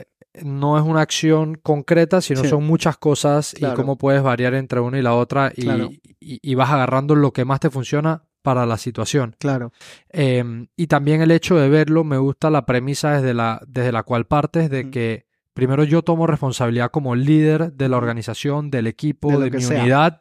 [0.42, 4.98] no es una acción concreta, sino son muchas cosas y cómo puedes variar entre una
[4.98, 9.34] y la otra y, y, vas agarrando lo que más te funciona para la situación.
[9.40, 9.72] Claro.
[10.08, 14.04] Em, y también el hecho de verlo, me gusta la premisa desde la, desde la
[14.04, 19.36] cual partes de que primero yo tomo responsabilidad como líder de la organización, del equipo,
[19.40, 20.20] de, mi unidad.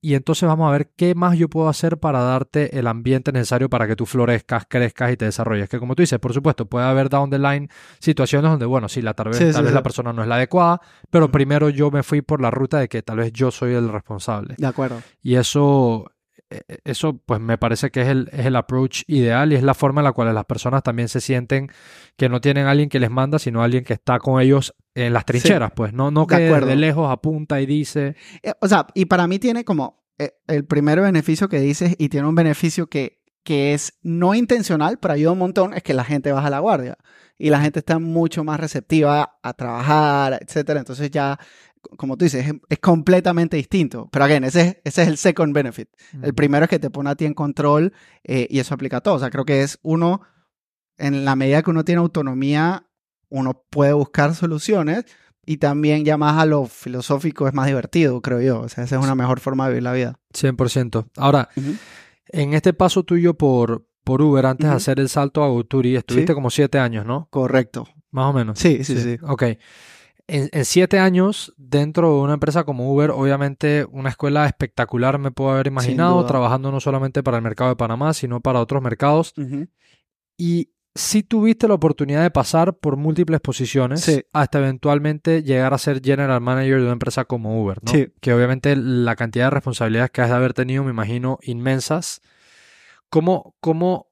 [0.00, 3.68] Y entonces vamos a ver qué más yo puedo hacer para darte el ambiente necesario
[3.68, 5.68] para que tú florezcas, crezcas y te desarrolles.
[5.68, 7.68] Que como tú dices, por supuesto, puede haber down the line
[7.98, 10.80] situaciones donde, bueno, sí, la, tal vez, tal vez la persona no es la adecuada,
[11.10, 13.90] pero primero yo me fui por la ruta de que tal vez yo soy el
[13.90, 14.54] responsable.
[14.56, 15.02] De acuerdo.
[15.22, 16.10] Y eso
[16.84, 20.00] eso pues me parece que es el, es el approach ideal y es la forma
[20.00, 21.70] en la cual las personas también se sienten
[22.16, 25.12] que no tienen a alguien que les manda, sino alguien que está con ellos en
[25.12, 28.16] las trincheras, pues no, no que de, lejos apunta y dice.
[28.42, 32.08] Eh, o sea, y para mí tiene como eh, el primer beneficio que dices y
[32.08, 36.04] tiene un beneficio que, que es no intencional, pero ayuda un montón, es que la
[36.04, 36.98] gente baja la guardia
[37.38, 40.80] y la gente está mucho más receptiva a trabajar, etcétera.
[40.80, 41.38] Entonces ya
[41.96, 44.08] como tú dices, es, completamente distinto.
[44.12, 45.88] Pero, again, ese, es, ese es el second benefit.
[46.22, 47.92] El primero es que te pone a ti en control
[48.24, 49.14] eh, y eso aplica a todo.
[49.14, 50.20] O sea, creo que es uno,
[50.98, 52.86] en la medida que uno tiene autonomía,
[53.28, 55.04] uno puede buscar soluciones
[55.46, 58.60] y también ya más a lo filosófico es más divertido, creo yo.
[58.60, 60.18] O sea, esa es una mejor forma de vivir la vida.
[60.34, 61.06] 100%.
[61.16, 61.48] Ahora,
[62.28, 66.34] en este paso tuyo por, por Uber, antes de hacer el salto a Guturi, estuviste
[66.34, 67.28] como siete años, ¿no?
[67.30, 67.88] Correcto.
[68.10, 68.58] Más o menos.
[68.58, 69.18] Sí, sí, sí.
[69.22, 69.44] Ok
[70.30, 75.50] en, siete años dentro de una empresa como Uber, obviamente una escuela espectacular me puedo
[75.50, 79.34] haber imaginado, trabajando no solamente para el mercado de Panamá, sino para otros mercados.
[80.38, 86.00] Y sí tuviste la oportunidad de pasar por múltiples posiciones hasta eventualmente llegar a ser
[86.02, 87.92] general manager de una empresa como Uber, ¿no?
[88.20, 92.22] Que obviamente la cantidad de responsabilidades que has de haber tenido, me imagino, inmensas.
[93.08, 94.08] ¿Cómo, cómo...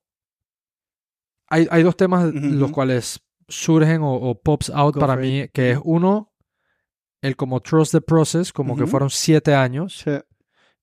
[1.50, 6.32] Hay, hay dos temas los cuales surgen o, pops out para mí, que es uno,
[7.22, 10.04] el como trust the process, como que fueron siete años.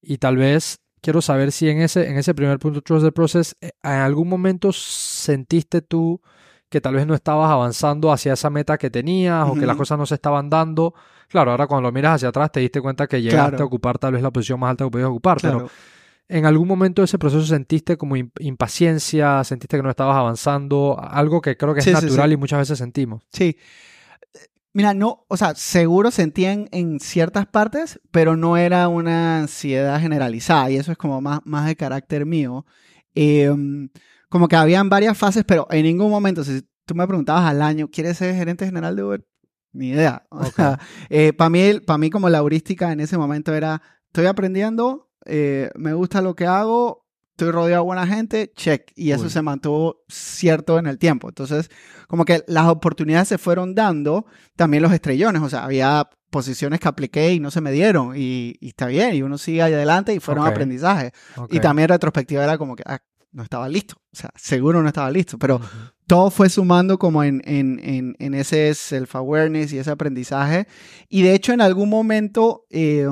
[0.01, 3.55] Y tal vez quiero saber si en ese, en ese primer punto, trust the process,
[3.61, 6.21] eh, en algún momento sentiste tú
[6.69, 9.97] que tal vez no estabas avanzando hacia esa meta que tenías o que las cosas
[9.99, 10.93] no se estaban dando.
[11.29, 14.13] Claro, ahora cuando lo miras hacia atrás te diste cuenta que llegaste a ocupar tal
[14.13, 15.69] vez la posición más alta que podías ocupar, pero
[16.27, 20.97] ¿En algún momento de ese proceso sentiste como impaciencia, sentiste que no estabas avanzando?
[20.99, 23.23] Algo que creo que es natural y muchas veces sentimos.
[23.31, 23.57] Sí.
[24.73, 30.69] Mira, no, o sea, seguro sentían en ciertas partes, pero no era una ansiedad generalizada
[30.69, 32.65] y eso es como más, más de carácter mío.
[33.13, 33.89] Em,
[34.27, 37.89] como que habían varias fases, pero en ningún momento, si tú me preguntabas al año,
[37.89, 39.27] ¿quieres ser gerente general de Uber?
[39.71, 40.25] Ni idea.
[40.29, 44.25] O sea, eh, para mí, para mí como la heurística en ese momento era, estoy
[44.25, 48.91] aprendiendo, eh, me gusta lo que hago, estoy rodeado de buena gente, check.
[48.95, 51.27] Y eso se mantuvo cierto en el tiempo.
[51.27, 51.69] Entonces,
[52.07, 56.87] como que las oportunidades se fueron dando, también los estrellones, o sea, había posiciones que
[56.87, 60.47] apliqué y no se me dieron y, está bien, y uno sigue adelante y fueron
[60.47, 61.11] aprendizajes.
[61.49, 62.99] Y también retrospectiva era como que ah,
[63.31, 65.59] no estaba listo, o sea, seguro no estaba listo, pero
[66.07, 70.67] todo fue sumando como en, en, en, en ese self-awareness y ese aprendizaje.
[71.09, 72.65] Y de hecho, en algún momento...
[72.69, 73.07] Eh,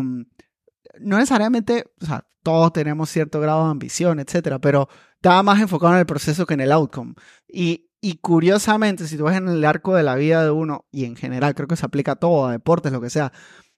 [0.99, 5.93] no necesariamente, o sea, todos tenemos cierto grado de ambición, etcétera, pero estaba más enfocado
[5.93, 7.13] en el proceso que en el outcome.
[7.47, 11.05] Y, Y curiosamente, si tú ves en el arco de la vida de uno, y
[11.05, 13.31] en general creo que se aplica a todo, a deportes, lo que sea,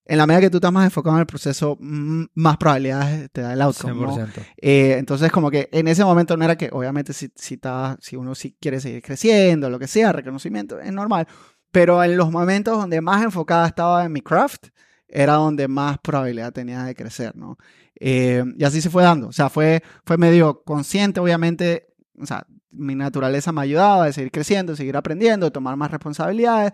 [0.08, 3.54] en la medida que tú estás más enfocado en el proceso, más probabilidades te da
[3.54, 3.94] el outcome.
[4.58, 7.60] Eh, entonces, como que en ese momento no era que, obviamente, si, si,
[8.00, 11.28] si uno sí quiere seguir creciendo, lo que sea, reconocimiento, es normal.
[11.72, 14.70] Pero en los momentos donde más enfocada estaba en mi craft,
[15.16, 17.58] era donde más probabilidad tenía de crecer, ¿no?
[17.98, 19.30] Eh, y así se fue dando.
[19.30, 21.88] O sea, fue, fue medio consciente, obviamente.
[22.20, 26.74] O sea, mi naturaleza me ayudaba de seguir creciendo, seguir aprendiendo, de tomar más responsabilidades.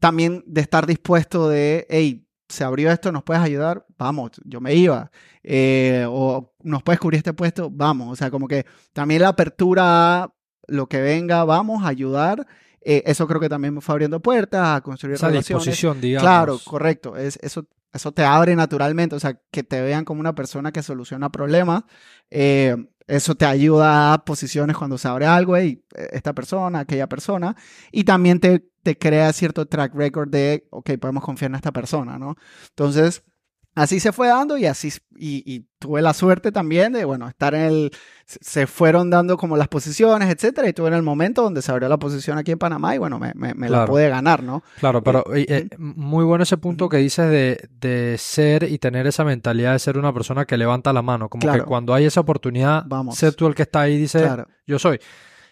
[0.00, 3.86] También de estar dispuesto de, hey, se abrió esto, ¿nos puedes ayudar?
[3.96, 5.12] Vamos, yo me iba.
[5.44, 8.12] Eh, o nos puedes cubrir este puesto, vamos.
[8.12, 10.34] O sea, como que también la apertura a
[10.66, 12.48] lo que venga, vamos a ayudar.
[12.88, 16.22] Eh, eso creo que también me fue abriendo puertas a construir Esa disposición, digamos.
[16.22, 17.16] Claro, correcto.
[17.16, 20.84] Es, eso, eso te abre naturalmente, o sea, que te vean como una persona que
[20.84, 21.82] soluciona problemas.
[22.30, 22.76] Eh,
[23.08, 27.56] eso te ayuda a posiciones cuando se abre algo, y esta persona, aquella persona,
[27.90, 32.20] y también te, te crea cierto track record de, ok, podemos confiar en esta persona,
[32.20, 32.36] ¿no?
[32.68, 33.24] Entonces,
[33.76, 37.60] así se fue dando y así, y, tuve la suerte también de, bueno, estar en
[37.60, 37.90] el,
[38.24, 41.86] se fueron dando como las posiciones, etcétera, y tuve en el momento donde se abrió
[41.88, 44.64] la posición aquí en Panamá y bueno, me, me, la pude ganar, ¿no?
[44.80, 49.22] Claro, pero eh, muy bueno ese punto que dices de, de, ser y tener esa
[49.22, 52.84] mentalidad de ser una persona que levanta la mano, como que cuando hay esa oportunidad,
[52.86, 53.16] Vamos.
[53.16, 54.26] ser tú el que está ahí y dice,
[54.66, 54.98] yo soy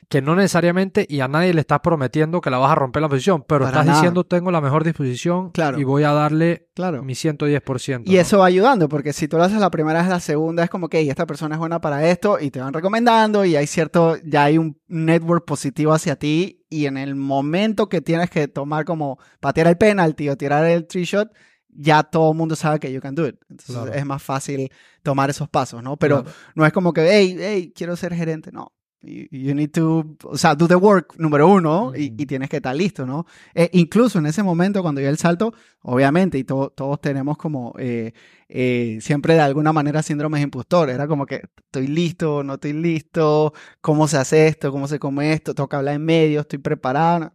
[0.09, 3.09] que no necesariamente y a nadie le estás prometiendo que la vas a romper la
[3.09, 7.03] posición, pero estás diciendo tengo la mejor disposición y voy a darle claro.
[7.03, 8.03] mi 110%.
[8.05, 10.71] Y eso va ayudando, porque si tú lo haces la primera vez, la segunda es
[10.71, 14.17] como que esta persona es buena para esto y te van recomendando y hay cierto,
[14.25, 18.85] ya hay un network positivo hacia ti y en el momento que tienes que tomar
[18.85, 21.31] como patear el penalti o tirar el tree shot,
[21.69, 23.37] ya todo el mundo sabe que you can do it.
[23.49, 24.71] Entonces es más fácil
[25.03, 25.97] tomar esos pasos, ¿no?
[25.97, 28.51] Pero no es como que, hey, hey, quiero ser gerente.
[28.53, 28.73] No,
[29.05, 33.05] You need to, o sea, do the work, número uno, y, tienes que estar listo,
[33.07, 33.27] ¿no?
[33.55, 38.13] Eh, incluso en ese momento, cuando dio el salto, obviamente, y todos tenemos como eh,
[38.49, 40.95] eh, siempre de alguna manera síndromes impostores.
[40.95, 45.33] Era como que estoy listo, no estoy listo, cómo se hace esto, cómo se come
[45.33, 47.33] esto, toca hablar en medio, estoy preparado.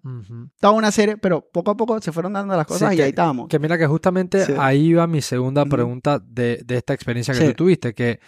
[0.60, 3.48] Toda una serie, pero poco a poco se fueron dando las cosas y ahí estábamos.
[3.48, 7.54] Que mira que justamente ahí va mi segunda pregunta de, de, esta experiencia que tú
[7.54, 8.20] tuviste, que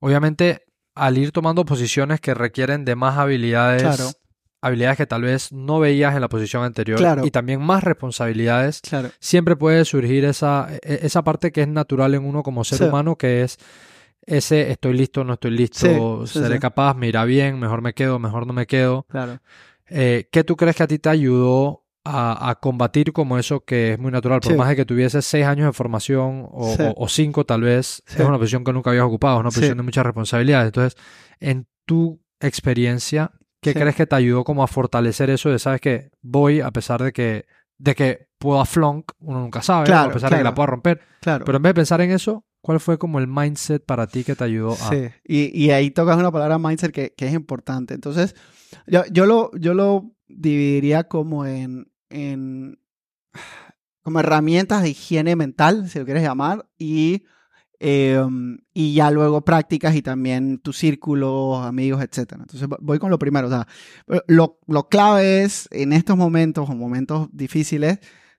[0.00, 0.67] obviamente
[0.98, 4.16] al ir tomando posiciones que requieren de más habilidades,
[4.60, 8.82] habilidades que tal vez no veías en la posición anterior y también más responsabilidades,
[9.20, 13.16] siempre puede surgir esa, e, esa parte que es natural en uno como ser humano,
[13.16, 13.58] que es
[14.26, 18.46] ese estoy listo, no estoy listo, seré capaz, me irá bien, mejor me quedo, mejor
[18.46, 19.06] no me quedo.
[19.90, 23.98] Eh, ¿Qué tú crees que a ti te ayudó a, combatir como eso que es
[23.98, 24.40] muy natural.
[24.40, 28.38] Por más de que tuvieses seis años de formación o, cinco tal vez, es una
[28.38, 30.66] posición que nunca habías ocupado, es una posición de muchas responsabilidades.
[30.66, 31.00] Entonces,
[31.40, 36.10] en tu experiencia, ¿qué crees que te ayudó como a fortalecer eso de, sabes que
[36.22, 37.46] voy a pesar de que,
[37.78, 41.00] de que puedo flonk, uno nunca sabe, a pesar de que la pueda romper.
[41.20, 41.44] Claro.
[41.44, 44.34] Pero en vez de pensar en eso, ¿Cuál fue como el mindset para ti que
[44.34, 44.90] te ayudó a...?
[44.90, 47.94] Sí, y, y ahí tocas una palabra mindset que, que es importante.
[47.94, 48.34] Entonces,
[48.86, 52.78] yo, yo, lo, yo lo dividiría como en en
[54.02, 57.24] como herramientas de higiene mental, si lo quieres llamar, y,
[57.78, 62.32] em, y ya luego prácticas y también tu círculo, amigos, etc.
[62.40, 63.48] Entonces voy con lo primero.
[63.48, 63.66] O sea,
[64.26, 67.98] lo, lo clave es en estos momentos o momentos difíciles,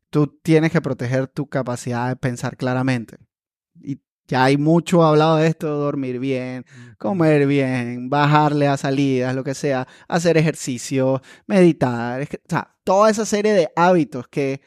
[0.10, 3.18] tú tienes que proteger tu capacidad de pensar claramente.
[4.30, 6.66] Y ya hay mucho hablado de esto, dormir bien,
[6.98, 13.26] comer bien, bajarle a salidas, lo que sea, hacer ejercicio, meditar, o sea, toda esa
[13.26, 14.62] serie de hábitos que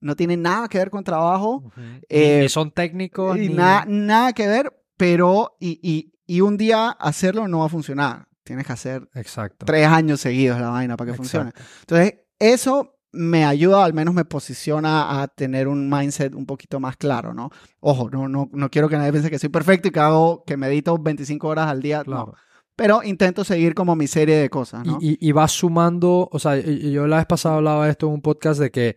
[0.00, 1.72] no tienen nada que ver con trabajo.
[2.08, 3.38] Eh, ni son técnicos.
[3.38, 8.28] Y nada que ver, pero y, y, un día hacerlo no va a funcionar.
[8.44, 9.66] Tienes que hacer Exacto.
[9.66, 11.52] tres años seguidos la vaina para que funcione.
[11.80, 16.96] Entonces, eso me ayuda, al menos me posiciona a tener un mindset un poquito más
[16.96, 17.50] claro, ¿no?
[17.80, 20.56] Ojo, no, no, no quiero que nadie piense que soy perfecto y que hago, que
[20.56, 22.34] medito 25 horas al día, no.
[22.76, 24.98] Pero intento seguir como mi serie de cosas, ¿no?
[25.00, 28.22] Y, y, vas sumando, o sea, yo la vez pasada hablaba de esto en un
[28.22, 28.96] podcast de que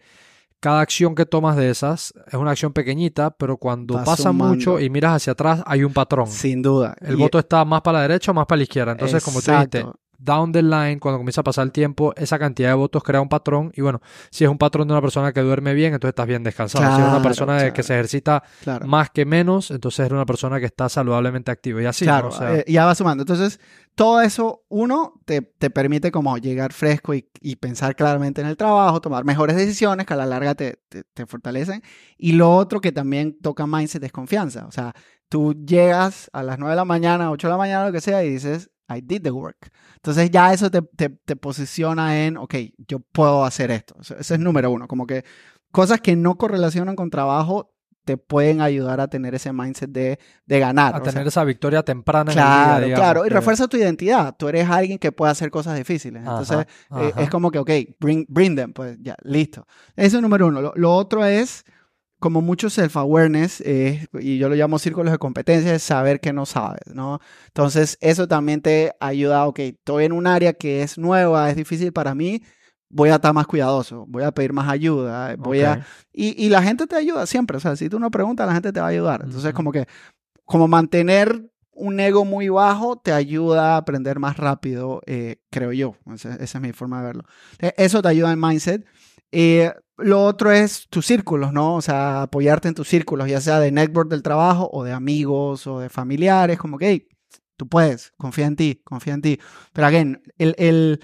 [0.61, 4.91] cada acción que tomas de esas es una acción pequeñita, pero cuando pasa mucho y
[4.91, 6.27] miras hacia atrás hay un patrón.
[6.27, 6.95] Sin duda.
[7.01, 8.91] El voto está más para la derecha o más para la izquierda.
[8.91, 9.83] Entonces, como tú dijiste,
[10.23, 13.29] down the line, cuando comienza a pasar el tiempo, esa cantidad de votos crea un
[13.29, 13.71] patrón.
[13.75, 16.43] Y bueno, si es un patrón de una persona que duerme bien, entonces estás bien
[16.43, 16.95] descansado.
[16.95, 18.43] si es una persona que se ejercita
[18.85, 21.81] más que menos, entonces es una persona que está saludablemente activa.
[21.81, 23.23] Y así, claro, eh, ya va sumando.
[23.23, 23.59] Entonces,
[23.95, 29.25] todo eso, uno, te, permite como llegar fresco y, pensar claramente en el trabajo, tomar
[29.25, 31.83] mejores decisiones que a la larga te, te, fortalecen.
[32.17, 34.65] Y lo otro que también toca mindset es confianza.
[34.65, 34.93] O sea,
[35.29, 38.23] tú llegas a las 9 de la mañana, 8 de la mañana, lo que sea,
[38.23, 39.71] y dices, I did the work.
[39.95, 42.55] Entonces ya eso te, te, posiciona en, ok,
[42.87, 43.95] yo puedo hacer esto.
[43.99, 45.23] Ese es número uno, como que
[45.71, 47.71] cosas que no correlacionan con trabajo
[48.05, 50.95] te pueden ayudar a tener ese mindset de, de ganar.
[50.95, 52.31] A tener esa victoria temprana.
[52.31, 53.25] Claro, en el día, claro.
[53.25, 54.35] Y refuerza tu identidad.
[54.37, 56.21] Tú eres alguien que puede hacer cosas difíciles.
[56.21, 56.65] Entonces,
[56.97, 58.73] eh, es como que, ok, bring, bring them.
[58.73, 59.67] Pues ya, listo.
[59.95, 60.73] Eso es número uno.
[60.75, 61.63] Lo, otro es,
[62.21, 66.93] como mucho self-awareness, y yo lo llamo círculos de competencia, es saber que no sabes,
[66.93, 67.19] ¿no?
[67.47, 71.91] Entonces, eso también te ayuda, ok, estoy en un área que es nueva, es difícil
[71.91, 72.43] para mí,
[72.89, 75.83] voy a estar más cuidadoso, voy a pedir más ayuda, voy a...
[76.13, 78.79] Y, la gente te ayuda siempre, o sea, si tú no preguntas, la gente te
[78.79, 79.21] va a ayudar.
[79.23, 79.87] Entonces, como que,
[80.45, 85.95] como mantener un ego muy bajo te ayuda a aprender más rápido, eh, creo yo.
[86.13, 87.23] Esa, es mi forma de verlo.
[87.57, 88.85] E, eso te ayuda en mindset.
[89.31, 91.75] Eh, lo otro es tus círculos, ¿no?
[91.75, 95.67] O sea, apoyarte en tus círculos, ya sea de network del trabajo o de amigos
[95.67, 97.07] o de familiares, como que, hey,
[97.57, 99.39] tú puedes, confía en ti, confía en ti.
[99.73, 100.99] Pero, again, el, el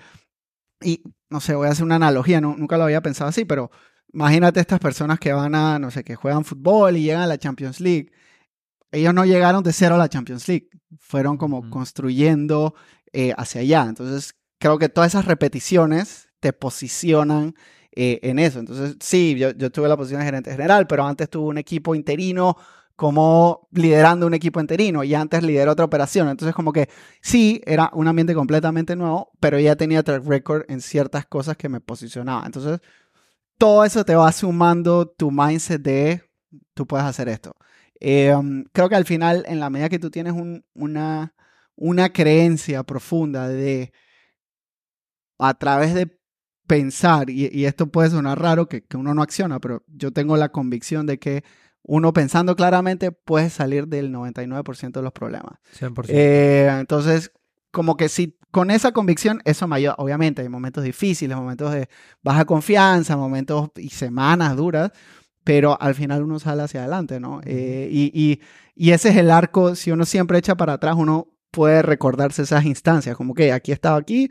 [0.81, 3.71] y no sé, voy a hacer una analogía, no, nunca lo había pensado así, pero
[4.13, 7.37] imagínate estas personas que van a, no sé, que juegan fútbol y llegan a la
[7.37, 8.11] Champions League.
[8.91, 12.73] Ellos no llegaron de cero a la Champions League, fueron como construyendo
[13.11, 13.83] eh, hacia allá.
[13.83, 17.55] Entonces, creo que todas esas repeticiones te posicionan
[17.99, 18.59] eh, en eso.
[18.59, 21.95] Entonces, sí, yo, yo tuve la posición de gerente general, pero antes tuve un equipo
[21.95, 22.55] interino
[22.95, 26.29] como liderando un equipo enterino y antes lideró otra operación.
[26.29, 26.89] Entonces, como que
[27.21, 31.69] sí, era un ambiente completamente nuevo, pero ya tenía track record en ciertas cosas que
[31.69, 32.45] me posicionaba.
[32.45, 32.81] Entonces,
[33.57, 36.23] todo eso te va sumando tu mindset de
[36.75, 37.55] tú puedes hacer esto.
[37.99, 40.33] Em, creo que al final, en la medida que tú tienes
[40.75, 41.33] una,
[41.75, 43.91] una creencia profunda de
[45.39, 46.16] a través de
[46.67, 50.49] pensar, y, esto puede sonar raro que, que uno no acciona, pero yo tengo la
[50.49, 51.43] convicción de que
[51.83, 55.53] uno pensando claramente puede salir del 99% de los problemas.
[55.79, 56.05] 100%.
[56.09, 57.31] Eh, entonces,
[57.71, 59.95] como que si con esa convicción, eso me ayuda.
[59.97, 61.89] Obviamente, hay momentos difíciles, momentos de
[62.21, 64.91] baja confianza, momentos y semanas duras,
[65.43, 67.39] pero al final uno sale hacia adelante, ¿no?
[67.45, 68.41] Eh, y,
[68.75, 72.65] y, ese es el arco, si uno siempre echa para atrás, uno puede recordarse esas
[72.65, 74.29] instancias, como que aquí estaba aquí,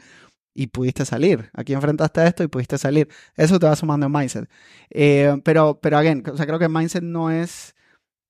[0.56, 1.50] y pudiste salir.
[1.52, 3.08] Aquí enfrentaste a esto y pudiste salir.
[3.36, 4.48] Eso te va sumando en mindset.
[4.90, 7.74] Eh, pero, pero, again, o sea, creo que mindset no es.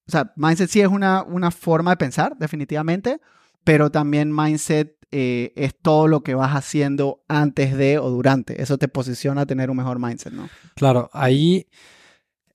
[0.07, 3.19] O sea, mindset sí es una, una forma de pensar, definitivamente,
[3.63, 8.61] pero también mindset eh, es todo lo que vas haciendo antes de o durante.
[8.61, 10.49] Eso te posiciona a tener un mejor mindset, ¿no?
[10.75, 11.67] Claro, ahí.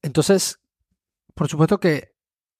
[0.03, 0.61] Entonces,
[1.35, 2.13] por supuesto que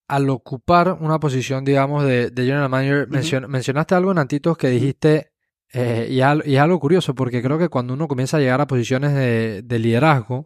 [0.07, 3.07] al ocupar una posición, digamos, de, General Manager,
[3.47, 5.32] mencionaste algo en Antitos que dijiste
[5.73, 9.13] eh, y, es algo curioso porque creo que cuando uno comienza a llegar a posiciones
[9.13, 10.45] de, liderazgo,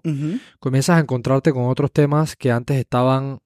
[0.60, 3.40] comienzas a encontrarte con otros temas que antes estaban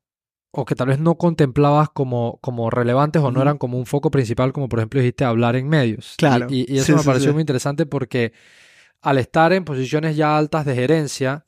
[0.54, 4.12] o que tal vez no contemplabas como, como relevantes o no eran como un foco
[4.12, 6.16] principal, como por ejemplo dijiste hablar en medios.
[6.18, 6.48] Claro.
[6.50, 8.34] Y, eso me pareció muy interesante porque
[9.02, 11.44] al estar en posiciones ya altas de gerencia,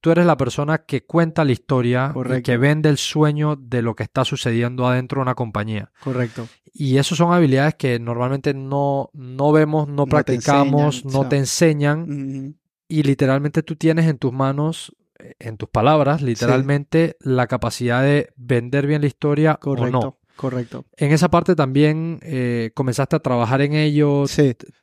[0.00, 3.94] tú eres la persona que cuenta la historia y que vende el sueño de lo
[3.94, 5.92] que está sucediendo adentro de una compañía.
[6.02, 6.48] Correcto.
[6.72, 12.56] Y esas son habilidades que normalmente no, no vemos, no, practicamos, no te enseñan.
[12.88, 18.32] Y literalmente tú tienes en tus manos, eh, en tus palabras, literalmente la capacidad de
[18.36, 20.18] vender bien la historia correcto, o no.
[20.36, 20.86] Correcto.
[20.96, 24.24] En esa parte también eh, comenzaste a trabajar en ello,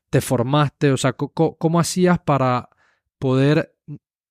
[0.10, 2.70] te, formaste, o sea, ¿cómo hacías para
[3.18, 3.74] poder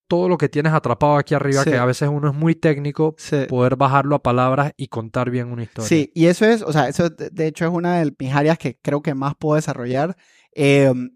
[0.08, 3.16] todo lo que tienes atrapado aquí arriba, que a veces uno es muy técnico,
[3.48, 5.88] poder bajarlo a palabras y contar bien una historia.
[5.88, 8.78] Sí, y eso es, o sea, eso de hecho es una de mis áreas que
[8.80, 10.16] creo que más puedo desarrollar.
[10.52, 11.10] Em,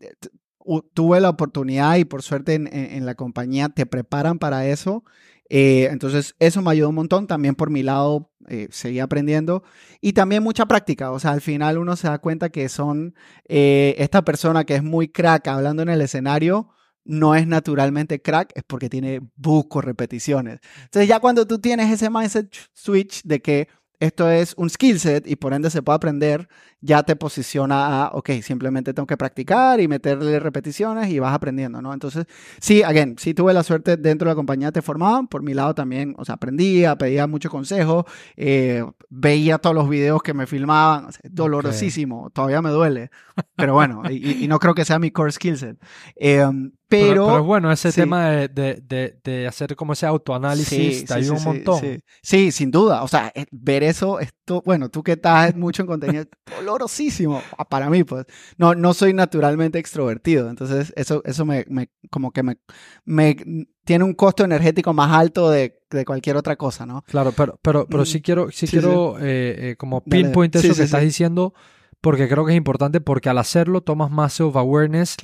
[0.93, 5.05] tuve la oportunidad y por suerte en, la compañía te preparan para eso.
[5.49, 7.27] Eh, entonces, eso me ayudó un montón.
[7.27, 9.65] También por mi lado, eh, seguí aprendiendo.
[10.01, 11.11] Y también mucha práctica.
[11.11, 13.15] O sea, al final uno se da cuenta que son
[13.49, 16.69] eh, esta persona que es muy crack hablando en el escenario
[17.05, 20.61] no es naturalmente crack, es porque tiene buco repeticiones.
[20.85, 23.69] Entonces ya cuando tú tienes ese mindset switch de que
[24.01, 26.49] esto es un skill set y por ende se puede aprender,
[26.81, 31.83] ya te posiciona a, ok, simplemente tengo que practicar y meterle repeticiones y vas aprendiendo,
[31.83, 31.93] ¿no?
[31.93, 32.27] Entonces,
[32.61, 35.75] sí, again, sí tuve la suerte dentro de la compañía te formaban, por mi lado
[35.75, 41.09] también, o sea, aprendía, pedía mucho consejo, eh, veía todos los videos que me filmaban,
[41.25, 43.11] dolorosísimo, todavía me duele,
[43.57, 45.79] pero bueno, y, no creo que sea mi core skill set.
[46.17, 51.35] Em, pero, pero, bueno, ese tema de, de, de, hacer como ese autoanálisis te ayuda
[51.35, 52.03] un montón.
[52.21, 53.05] Sí, sin duda.
[53.05, 56.25] O sea, eh, ver eso, esto, bueno, tú que estás mucho en contenido,
[56.71, 58.27] dolorosísimo ah, para mí, pues.
[58.57, 60.49] No, no soy naturalmente extrovertido.
[60.49, 62.59] Entonces, eso, eso me, me como que me,
[63.05, 63.37] me
[63.85, 67.03] tiene un costo energético más alto de, de cualquier otra cosa, ¿no?
[67.03, 70.83] Claro, pero, pero, pero sí mm, quiero, sí, quiero eh, eh, como pinpoint eso que
[70.83, 71.55] estás diciendo
[72.01, 75.17] porque creo que es importante porque al hacerlo tomas más self-awareness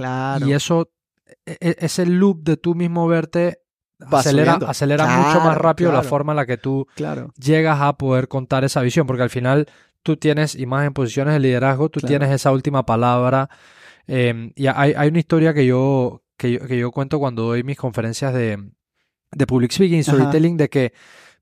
[0.47, 0.91] y eso,
[1.47, 3.63] e, e, ese loop de tú mismo verte
[4.11, 6.87] acelera, acelera mucho más rápido la forma en la que tú
[7.39, 9.69] llegas a poder contar esa visión, porque al final
[10.07, 13.51] tú tienes, y más en posiciones de liderazgo, tú tienes esa última palabra.
[14.07, 17.65] Em, y hay, hay, una historia que yo, que yo, que yo cuento cuando doy
[17.65, 18.71] mis conferencias de,
[19.33, 20.93] de public speaking, storytelling, de que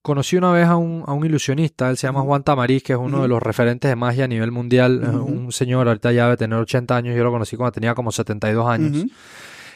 [0.01, 2.99] conocí una vez a un, a un ilusionista, él se llama Juan Tamariz, que es
[2.99, 6.59] uno de los referentes de magia a nivel mundial, un señor, ahorita ya debe tener
[6.59, 9.05] 80 años, yo lo conocí cuando tenía como 72 años.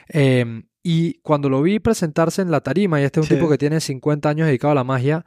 [0.09, 3.59] Em, y cuando lo vi presentarse en la tarima, y este es un tipo que
[3.59, 5.27] tiene 50 años dedicado a la magia,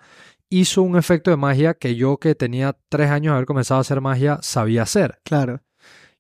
[0.52, 3.82] hizo un efecto de magia que yo que tenía 3 años de haber comenzado a
[3.82, 5.20] hacer magia, sabía hacer.
[5.24, 5.62] Claro.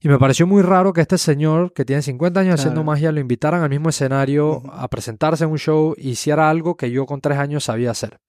[0.03, 3.19] Y me pareció muy raro que este señor, que tiene 50 años haciendo magia, lo
[3.19, 7.21] invitaran al mismo escenario a presentarse en un show y hiciera algo que yo con
[7.21, 8.19] tres años sabía hacer.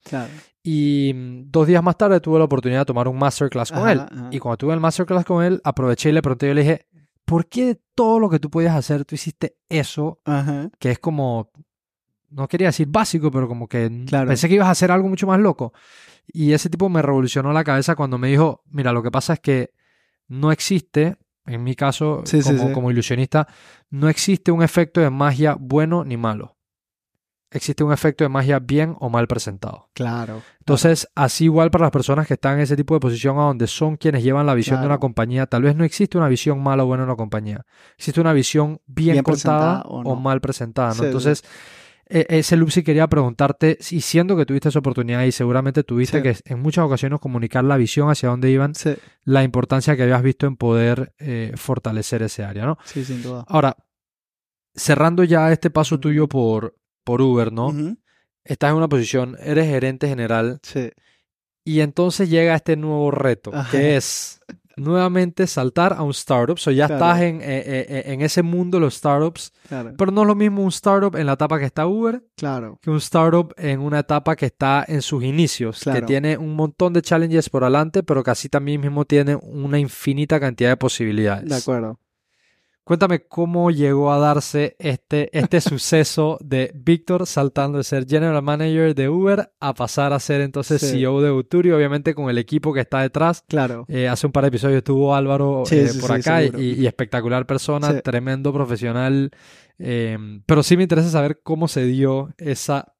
[0.62, 4.02] Y mm, dos días más tarde tuve la oportunidad de tomar un masterclass con él.
[4.30, 6.86] Y cuando tuve el masterclass con él, aproveché y le pregunté, yo le dije,
[7.24, 10.20] ¿por qué todo lo que tú podías hacer, tú hiciste eso?
[10.78, 11.50] Que es como,
[12.32, 15.38] no quería decir básico, pero como que pensé que ibas a hacer algo mucho más
[15.38, 15.72] loco.
[16.26, 19.40] Y ese tipo me revolucionó la cabeza cuando me dijo, mira, lo que pasa es
[19.40, 19.74] que
[20.28, 22.22] no existe en mi caso,
[22.72, 23.48] como, ilusionista,
[23.90, 26.56] no existe un efecto de magia bueno ni malo.
[27.50, 29.90] Existe un efecto de magia bien o mal presentado.
[29.92, 30.40] Claro.
[30.60, 33.66] Entonces, así igual para las personas que están en ese tipo de posición a donde
[33.66, 36.84] son quienes llevan la visión de una compañía, tal vez no existe una visión mala
[36.84, 37.66] o buena en una compañía.
[37.98, 40.94] Existe una visión bien, contada o, mal presentada.
[41.04, 41.46] Entonces, e,
[42.12, 46.36] ese loop sí quería preguntarte, y siendo que tuviste esa oportunidad y seguramente tuviste que
[46.44, 48.74] en muchas ocasiones comunicar la visión hacia dónde iban,
[49.24, 52.76] la importancia que habías visto en poder eh, fortalecer ese área, ¿no?
[52.84, 53.44] Sí, sin duda.
[53.48, 53.76] Ahora,
[54.74, 57.74] cerrando ya este paso tuyo por, por Uber, ¿no?
[58.44, 60.60] Estás en una posición, eres gerente general.
[60.62, 60.90] Sí.
[61.64, 64.40] Y entonces llega este nuevo reto, que es
[64.76, 66.58] nuevamente saltar a un startup.
[66.66, 69.52] O ya estás en, eh, eh, eh, en, ese mundo de los startups.
[69.68, 72.78] Pero no es lo mismo un startup en la etapa que está Uber claro.
[72.82, 76.92] que un startup en una etapa que está en sus inicios, que tiene un montón
[76.92, 81.48] de challenges por adelante, pero que así también mismo tiene una infinita cantidad de posibilidades.
[81.48, 81.98] De acuerdo.
[82.84, 88.94] Cuéntame cómo llegó a darse este, este suceso de Víctor saltando de ser General Manager
[88.94, 92.80] de Uber a pasar a ser entonces CEO de Uturi, obviamente con el equipo que
[92.80, 93.44] está detrás.
[93.46, 93.84] Claro.
[93.88, 98.52] Eh, hace un par de episodios estuvo Álvaro eh, por acá y, espectacular persona, tremendo
[98.52, 99.30] profesional.
[99.78, 102.91] Eh, pero sí me interesa saber cómo se dio esa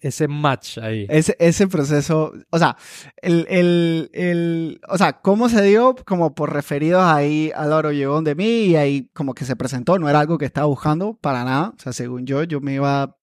[0.00, 1.06] ese match ahí.
[1.08, 2.76] Ese, ese proceso, o sea,
[3.16, 8.34] el, el, el, o sea, cómo se dio, como por referidos ahí, Álvaro llegó de
[8.34, 11.72] mí y ahí como que se presentó, no era algo que estaba buscando para nada,
[11.76, 13.16] o sea, según yo, yo me iba a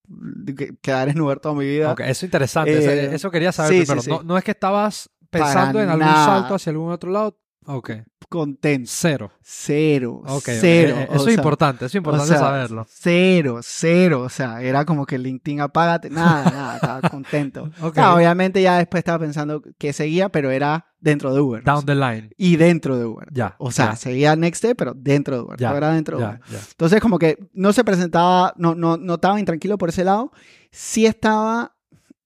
[0.82, 1.92] quedar en Uber toda mi vida.
[1.92, 5.82] Okay, eso es interesante, eh, eso quería saber pero No, no, es que estabas pensando
[5.82, 7.38] en algún salto hacia algún otro lado,
[7.68, 7.92] Ok.
[8.30, 8.90] Contento.
[8.92, 9.32] Cero.
[9.42, 10.22] Cero.
[10.42, 10.96] Cero.
[10.98, 12.86] Eh, eso es importante, eso es importante saberlo.
[12.90, 14.22] Cero, cero.
[14.22, 16.10] O sea, era como que LinkedIn apágate.
[16.10, 17.70] Nada, nada, estaba contento.
[17.82, 21.64] obviamente ya después estaba pensando que seguía, pero era dentro de Uber.
[21.64, 22.30] Down the line.
[22.38, 23.28] Y dentro de Uber.
[23.32, 23.56] Ya.
[23.60, 25.60] O sea, seguía Next Day, pero dentro de Uber.
[25.60, 26.40] Ya, era dentro de Uber.
[26.72, 30.32] Entonces, como que no se presentaba, no, no, no estaba intranquilo por ese lado.
[30.72, 31.76] Sí estaba,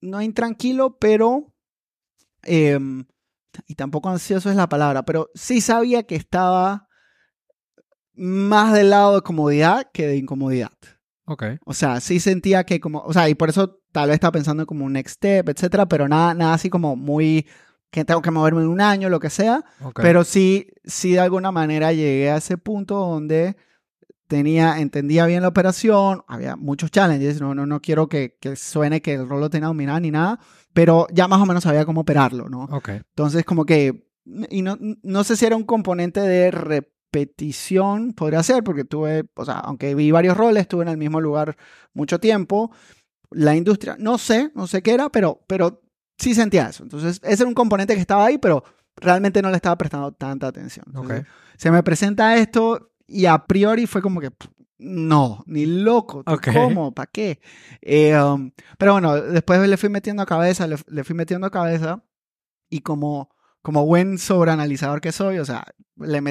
[0.02, 1.48] no intranquilo, pero.
[2.44, 2.80] Eh,
[3.68, 6.88] y tampoco ansioso es la palabra, pero sí sabía que estaba
[8.14, 10.72] más del lado de comodidad que de incomodidad.
[11.26, 11.43] Ok.
[11.66, 14.66] O sea, sí sentía que como, o sea, y por eso tal vez estaba pensando
[14.66, 17.47] como un next step, etcétera, pero nada, nada así como muy
[17.91, 19.64] que tengo que moverme en un año, lo que sea.
[19.95, 23.58] Pero sí, sí de alguna manera llegué a ese punto donde
[24.32, 29.01] tenía, entendía bien la operación, había muchos challenges, no, no, no quiero que, que suene
[29.01, 30.39] que el rol lo tenía dominado ni nada,
[30.71, 32.65] pero ya más o menos sabía cómo operarlo, ¿no?
[33.09, 34.07] Entonces, como que,
[34.49, 39.43] y no, no sé si era un componente de repetición, podría ser, porque tuve, o
[39.43, 41.57] sea, aunque vi varios roles, estuve en el mismo lugar
[41.93, 42.71] mucho tiempo,
[43.32, 45.82] la industria, no sé, no sé qué era, pero, pero
[46.17, 46.84] sí sentía eso.
[46.84, 48.63] Entonces, ese era un componente que estaba ahí, pero
[48.95, 50.86] realmente no le estaba prestando tanta atención.
[51.57, 54.32] Se me presenta esto y a priori fue como que,
[54.80, 56.24] no, ni loco.
[56.53, 56.93] ¿Cómo?
[56.93, 57.39] ¿Para qué?
[57.82, 62.03] Eh, um, pero bueno, después le fui metiendo cabeza, le, fui metiendo cabeza
[62.70, 63.30] y como,
[63.62, 65.66] como buen sobreanalizador que soy, o sea,
[65.97, 66.22] le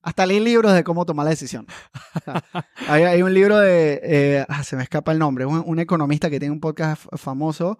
[0.00, 1.66] hasta leí libros de cómo tomar la decisión.
[2.88, 6.52] hay, un libro de, eh, ah, se me escapa el nombre, un, economista que tiene
[6.52, 7.78] un podcast famoso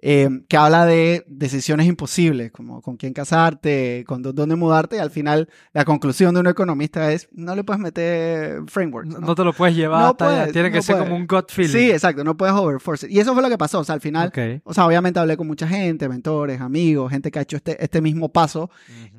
[0.00, 5.10] Em, que habla de decisiones imposibles, como con quién casarte, con dónde mudarte, y al
[5.10, 9.08] final la conclusión de un economista es, no le puedes meter framework.
[9.08, 10.16] No, te lo puedes llevar,
[10.52, 11.72] tiene que ser como un gut feeling.
[11.72, 13.08] Sí, exacto, no puedes overforce.
[13.10, 14.32] Y eso fue lo que pasó, o sea, al final,
[14.62, 18.00] o sea, obviamente hablé con mucha gente, mentores, amigos, gente que ha hecho este, este
[18.00, 18.70] mismo paso,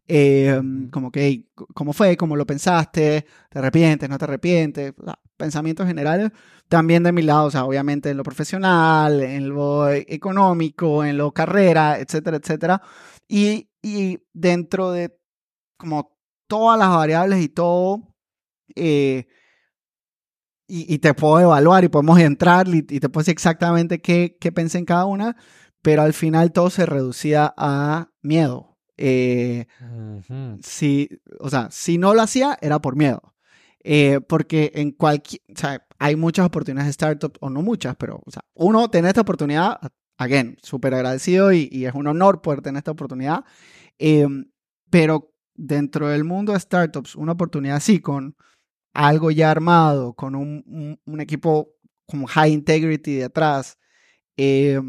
[0.08, 2.16] em, como que, ¿cómo fue?
[2.16, 3.26] ¿Cómo lo pensaste?
[3.50, 4.10] ¿Te arrepientes?
[4.10, 4.94] ¿No te arrepientes?
[5.40, 6.32] pensamientos generales
[6.70, 11.32] también de mi lado, o sea, obviamente en lo profesional, en lo económico, en lo
[11.34, 12.82] carrera, etcétera, etcétera.
[13.28, 15.18] Y, y dentro de
[15.78, 16.18] como
[16.48, 18.16] todas las variables y todo,
[18.76, 19.28] eh,
[20.72, 24.78] y, te puedo evaluar y podemos entrar y, te puedo decir exactamente qué, qué, pensé
[24.78, 25.36] en cada una,
[25.82, 28.78] pero al final todo se reducía a miedo.
[28.96, 29.66] Eh,
[30.62, 31.10] si,
[31.40, 33.34] o sea, si no lo hacía era por miedo.
[33.84, 38.22] Eh, porque en cualquier, o sea, hay muchas oportunidades de startup, o no muchas, pero,
[38.26, 39.80] o sea, uno tener esta oportunidad,
[40.18, 43.44] again, súper agradecido y, es un honor poder tener esta oportunidad,
[44.00, 44.50] em,
[44.90, 48.36] pero dentro del mundo de startups, una oportunidad así, con
[48.94, 51.76] algo ya armado, con un, equipo
[52.08, 53.78] con high integrity detrás,
[54.38, 54.82] eh,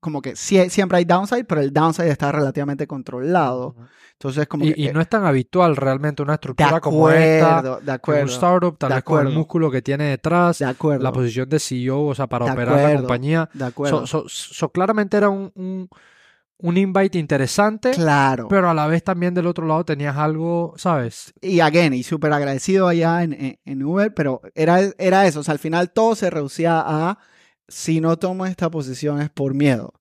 [0.00, 3.74] como que siempre hay downside, pero el downside está relativamente controlado.
[4.12, 7.80] Entonces, como y, y no es tan habitual realmente una estructura como esta.
[7.80, 8.22] De acuerdo.
[8.22, 10.58] un startup, tal vez con el músculo que tiene detrás.
[10.58, 11.04] De acuerdo.
[11.04, 13.48] La posición de CEO, o sea, para operar la compañía.
[13.52, 14.06] De acuerdo.
[14.06, 15.88] So, claramente era un, un,
[16.58, 17.92] un, invite interesante.
[17.92, 18.48] Claro.
[18.48, 21.32] Pero a la vez también del otro lado tenías algo, ¿sabes?
[21.40, 25.40] Y again, y súper agradecido allá en, en, Uber, pero era, era eso.
[25.40, 27.18] O sea, al final todo se reducía a
[27.68, 29.92] si no tomo esta posición es por miedo.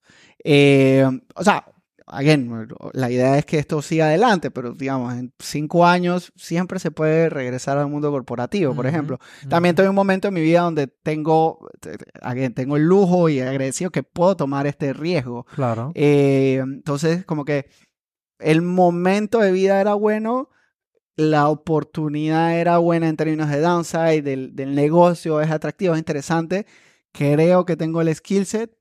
[0.44, 1.06] Eh,
[1.36, 1.66] o sea,
[2.08, 6.90] again, la idea es que esto siga adelante, pero digamos, en cinco años siempre se
[6.90, 9.20] puede regresar al mundo corporativo, por ejemplo.
[9.50, 11.68] También tengo un momento en mi vida donde tengo,
[12.22, 15.46] again, tengo el lujo y agradecido que puedo tomar este riesgo.
[15.54, 15.92] Claro.
[15.96, 17.68] Eh, entonces, como que
[18.40, 20.50] el momento de vida era bueno,
[21.18, 26.66] la oportunidad era buena en términos de downside, del, del negocio es atractivo, es interesante
[27.18, 28.72] creo que tengo el skill set,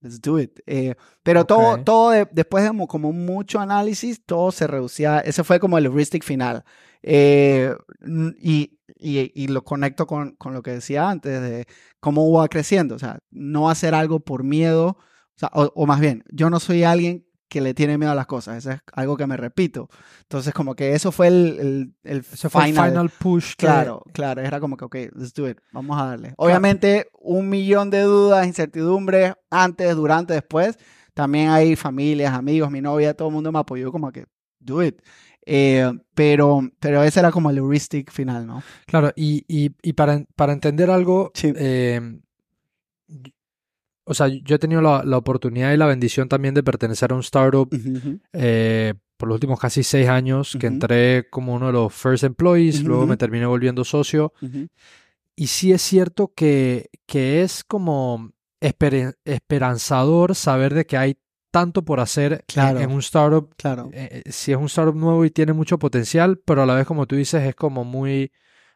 [0.00, 0.60] let's do it.
[0.66, 5.78] Eh, pero todo, todo después de como mucho análisis, todo se reducía, ese fue como
[5.78, 6.64] el heuristic final.
[7.02, 7.74] Eh,
[8.40, 11.66] y, y, y, lo conecto con, con, lo que decía antes de
[12.00, 14.96] cómo va creciendo, o sea, no hacer algo por miedo,
[15.36, 18.26] o, sea, o más bien, yo no soy alguien que le tiene miedo a las
[18.26, 18.56] cosas.
[18.58, 19.88] Eso es algo que me repito.
[20.22, 23.54] Entonces, como que eso fue el, el, final, push.
[23.56, 24.40] Claro, claro.
[24.40, 25.58] Era como que, ok, let's do it.
[25.70, 26.34] Vamos a darle.
[26.36, 30.76] Obviamente, un millón de dudas, incertidumbres, antes, durante, después.
[31.14, 34.26] También hay familias, amigos, mi novia, todo el mundo me apoyó como que,
[34.58, 35.00] do it.
[35.46, 38.64] Eh, pero, pero ese era como el heuristic final, ¿no?
[38.86, 42.00] Claro, y, y, y para, para, entender algo, eh,
[44.04, 47.20] o sea, yo he tenido la, oportunidad y la bendición también de pertenecer a un
[47.20, 47.68] startup
[48.32, 52.82] eh, por los últimos casi seis años, que entré como uno de los first employees,
[52.82, 54.32] luego me terminé volviendo socio.
[55.36, 61.18] Y sí es cierto que, que es como esperanzador saber de que hay
[61.50, 63.54] tanto por hacer en, un startup.
[63.56, 63.88] Claro.
[63.92, 66.86] Eh, eh, si es un startup nuevo y tiene mucho potencial, pero a la vez,
[66.86, 68.32] como tú dices, es como muy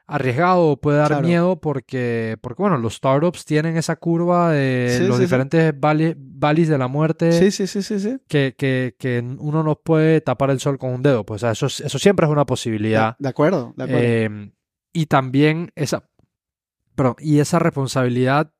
[0.08, 5.72] arriesgado puede dar miedo porque, porque, bueno, los startups tienen esa curva de los diferentes
[5.78, 7.32] valles de la muerte.
[7.32, 8.16] Sí, sí, sí, sí, sí.
[8.26, 11.24] Que, que, que, uno no puede tapar el sol con un dedo.
[11.24, 13.16] Pues eso, eso siempre es una posibilidad.
[13.18, 14.02] De, acuerdo, de acuerdo.
[14.02, 14.52] Em,
[14.94, 16.08] y también esa,
[16.94, 18.52] perdón, y esa responsabilidad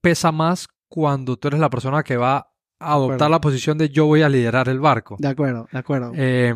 [0.00, 4.06] pesa más cuando tú eres la persona que va a adoptar la posición de yo
[4.06, 5.16] voy a liderar el barco.
[5.18, 6.12] De acuerdo, de acuerdo.
[6.14, 6.54] Eh,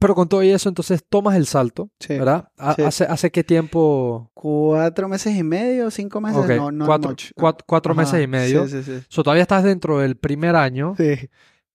[0.00, 2.48] pero con todo eso, entonces tomas el salto, ¿verdad?
[2.56, 4.30] ¿Hace, ¿Hace qué tiempo?
[4.32, 7.14] Cuatro meses y medio, cinco meses, no, no cuatro,
[7.66, 8.66] cuatro, meses y medio.
[8.66, 9.04] Sí, sí, sí.
[9.10, 10.94] So, todavía estás dentro del primer año.
[10.96, 11.28] Sí.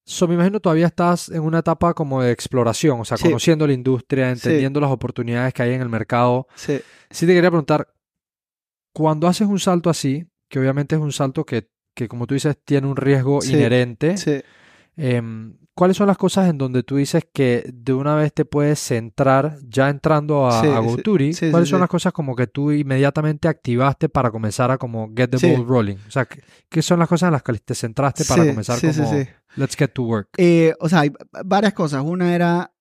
[0.05, 3.73] So, me imagino todavía estás en una etapa como de exploración, o sea, conociendo la
[3.73, 6.47] industria, entendiendo las oportunidades que hay en el mercado.
[6.55, 6.82] Sí.
[7.11, 7.93] Sí te quería preguntar,
[8.91, 12.57] cuando haces un salto así, que obviamente es un salto que, que como tú dices,
[12.65, 14.41] tiene un riesgo inherente, sí.
[14.97, 15.21] Eh,
[15.76, 19.57] ¿Cuáles son las cosas en donde tú dices que de una vez te puedes centrar
[19.67, 21.36] ya entrando a, GoTuri?
[21.51, 25.53] ¿Cuáles son las cosas como que tú inmediatamente activaste para comenzar a como get the
[25.53, 25.97] ball rolling?
[26.07, 26.26] O sea,
[26.69, 29.26] ¿qué son las cosas en las que te centraste para comenzar como
[29.57, 30.30] let's get to work?
[30.38, 31.11] Eh, o sea, hay
[31.43, 32.05] varias cosas.
[32.05, 32.73] Una era,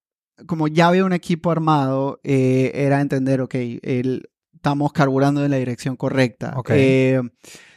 [0.46, 5.56] como ya había un equipo armado, eh, era entender, ok, el, estamos carburando en la
[5.56, 6.54] dirección correcta.
[6.68, 7.20] Eh,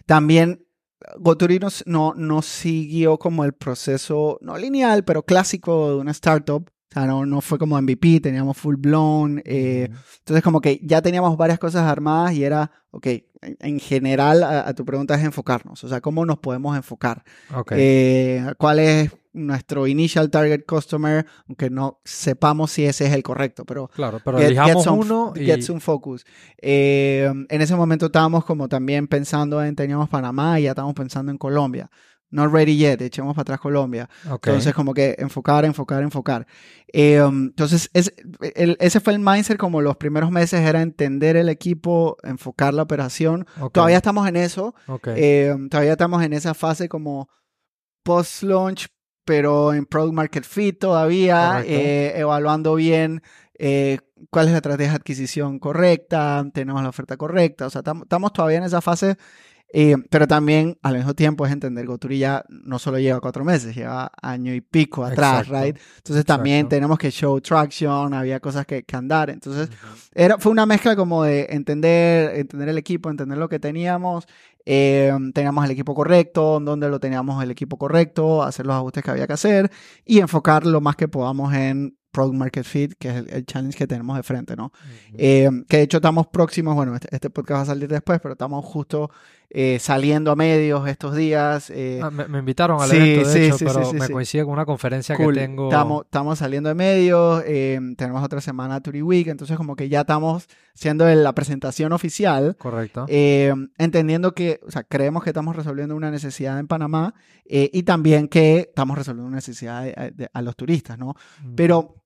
[0.06, 0.67] también
[1.20, 6.94] Goturi no, no, siguió como el proceso, no lineal, pero clásico de una startup, O
[6.94, 9.42] sea, no, no fue como MVP, teníamos full blown.
[9.46, 9.90] Eh,
[10.20, 13.08] entonces, como que ya teníamos varias cosas armadas y era, ok,
[13.42, 15.84] en general, a, tu pregunta es enfocarnos.
[15.84, 17.24] O sea, ¿cómo nos podemos enfocar?
[17.72, 21.26] Eh, ¿Cuál es nuestro initial target customer?
[21.48, 23.88] Aunque no sepamos si ese es el correcto, pero.
[23.90, 24.58] Claro, pero get,
[24.88, 25.46] uno y...
[25.46, 26.26] Get some focus.
[26.62, 31.32] Eh, en ese momento estábamos como también pensando en, teníamos Panamá y ya estábamos pensando
[31.32, 31.90] en Colombia
[32.30, 34.10] not ready yet, echemos para atrás Colombia.
[34.26, 36.48] Entonces, como que enfocar, enfocar, enfocar.
[36.92, 42.18] Eh, um, entonces, ese fue el mindset como los primeros meses, era entender el equipo,
[42.24, 43.46] enfocar la operación.
[43.72, 44.76] Todavía estamos en eso.
[45.16, 47.30] Eh, um, todavía estamos en esa fase como
[48.04, 48.88] post-launch,
[49.28, 53.22] pero en product market fit todavía, eh, evaluando bien
[54.30, 57.68] cuál es la estrategia de adquisición correcta, tenemos la oferta correcta.
[57.68, 59.18] O sea, estamos todavía en esa fase
[59.74, 63.44] eh, pero también al mismo tiempo es entender que Goturi ya no solo lleva cuatro
[63.44, 65.78] meses, lleva año y pico atrás, right?
[65.98, 69.30] Entonces también tenemos que show traction, había cosas que, que andar.
[69.30, 69.70] Entonces
[70.14, 74.26] era, fue una mezcla como de entender, entender el equipo, entender lo que teníamos,
[74.70, 79.12] eh, teníamos el equipo correcto, donde lo teníamos el equipo correcto, hacer los ajustes que
[79.12, 79.72] había que hacer
[80.04, 83.88] y enfocar lo más que podamos en Product Market Fit, que es el, challenge que
[83.88, 84.74] tenemos de frente, ¿no?
[85.14, 88.34] Eh, que de hecho estamos próximos, bueno, este, este, podcast va a salir después, pero
[88.34, 89.10] estamos justo
[89.50, 91.70] eh, saliendo a medios estos días.
[91.70, 92.02] Eh.
[92.04, 95.70] Ah, me, invitaron al evento, de hecho, pero me coincide con una conferencia que tengo.
[96.04, 101.08] Estamos, saliendo de medios, tenemos otra semana Turi Week, entonces como que ya estamos siendo
[101.08, 102.56] la presentación oficial.
[102.58, 103.06] Correcto.
[103.08, 107.14] entendiendo que, o sea, creemos que estamos resolviendo una necesidad en Panamá
[107.46, 109.86] y también que estamos resolviendo una necesidad
[110.34, 111.16] a los turistas, ¿no?
[111.56, 112.04] Pero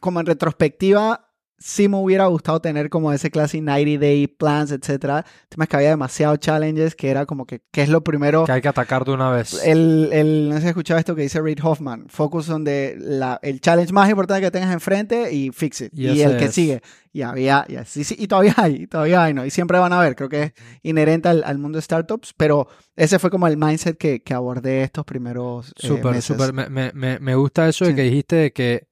[0.00, 1.29] como en retrospectiva,
[1.60, 5.24] sí me hubiera gustado tener como ese classic 90 day plans, etcétera.
[5.42, 8.44] El tema es que había demasiados challenges que era como que, ¿qué es lo primero?
[8.44, 9.62] Que hay que atacar de una vez.
[9.62, 12.06] El, el, no sé si escuchado esto que dice Reid Hoffman.
[12.08, 15.92] Focus on the, la, el challenge más importante que tengas enfrente y fix it.
[15.92, 16.80] Y, el que sigue.
[17.12, 19.44] Y había, y, así, sí, y todavía hay, todavía hay, ¿no?
[19.44, 20.52] Y siempre van a ver, creo que es
[20.82, 24.84] inherente al, al mundo de startups, pero ese fue como el mindset que, que abordé
[24.84, 26.52] estos primeros eh, Súper, súper.
[26.52, 28.89] Me, me, me, gusta eso de que dijiste que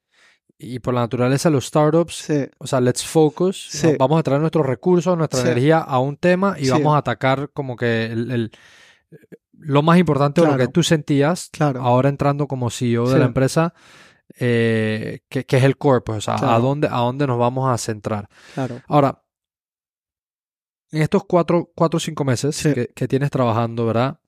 [0.59, 2.29] y por la naturaleza de los startups,
[2.59, 6.69] o sea, let's focus, vamos a traer nuestros recursos, nuestra energía a un tema y
[6.69, 8.51] vamos a atacar como que el,
[9.53, 13.73] lo más importante de lo que tú sentías, ahora entrando como CEO de la empresa,
[14.39, 17.79] eh, que, es el core, pues, o sea, a, dónde, a dónde nos vamos a
[17.79, 18.29] centrar.
[18.89, 19.23] Ahora,
[20.91, 24.19] en estos cuatro o cinco meses que, que, tienes trabajando, ¿verdad?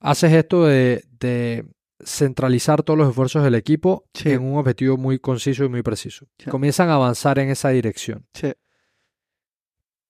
[0.00, 1.66] Haces esto de, de
[2.04, 6.26] centralizar todos los esfuerzos del equipo en un objetivo muy conciso y muy preciso.
[6.50, 8.26] Comienzan a avanzar en esa dirección.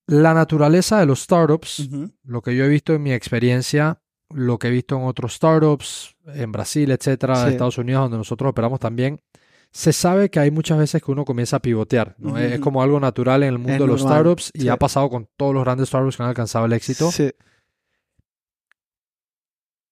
[0.07, 1.89] La naturaleza de los startups,
[2.25, 6.17] lo que yo he visto en mi experiencia, lo que he visto en otros startups,
[6.27, 9.21] en Brasil, etcétera, en Estados Unidos, donde nosotros operamos también,
[9.71, 12.15] se sabe que hay muchas veces que uno comienza a pivotear.
[12.19, 12.39] ¿no?
[12.39, 15.55] Es como algo natural en el mundo de los startups y ha pasado con todos
[15.55, 17.11] los grandes startups que han alcanzado el éxito.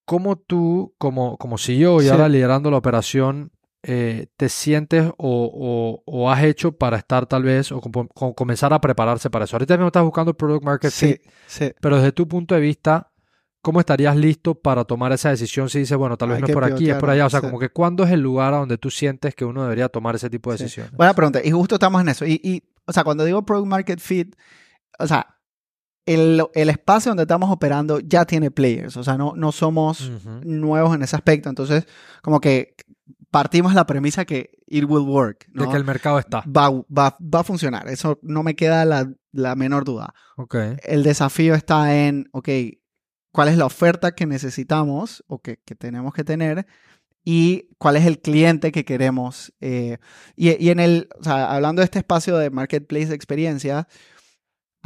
[0.07, 3.50] ¿Cómo tú, como, como CEO y ahora liderando la operación,
[3.82, 9.44] eh, te sientes o, has hecho para estar tal vez o comenzar a prepararse para
[9.44, 9.57] eso?
[9.57, 13.11] Ahorita mismo estás buscando Product Market Fit, sí, pero desde tu punto de vista,
[13.61, 16.62] ¿cómo estarías listo para tomar esa decisión si dices, bueno, tal vez no es por
[16.62, 17.26] aquí, es por allá?
[17.26, 19.88] O sea, como que ¿cuándo es el lugar a donde tú sientes que uno debería
[19.88, 20.92] tomar ese tipo de decisiones?
[20.92, 21.40] Buena pregunta.
[21.42, 22.24] Y justo estamos en eso.
[22.24, 24.36] Y, y, o sea, cuando digo Product Market Fit,
[25.00, 25.36] o sea,
[26.07, 30.11] el, el, espacio donde estamos operando ya tiene players, o sea, no, no somos
[30.44, 31.48] nuevos en ese aspecto.
[31.48, 31.86] Entonces,
[32.22, 32.74] como que
[33.30, 35.46] partimos la premisa que it will work.
[35.52, 36.42] De que el mercado está.
[36.46, 40.14] Va, va, va a funcionar, eso no me queda la, la, menor duda.
[40.36, 40.76] Okay.
[40.84, 42.48] El desafío está en, ok,
[43.32, 46.66] ¿cuál es la oferta que necesitamos o que, que tenemos que tener?
[47.28, 49.52] y cuál es el cliente que queremos.
[49.61, 49.98] Eh,
[50.36, 53.88] y, y, en el, o sea, hablando de este espacio de marketplace de experiencia,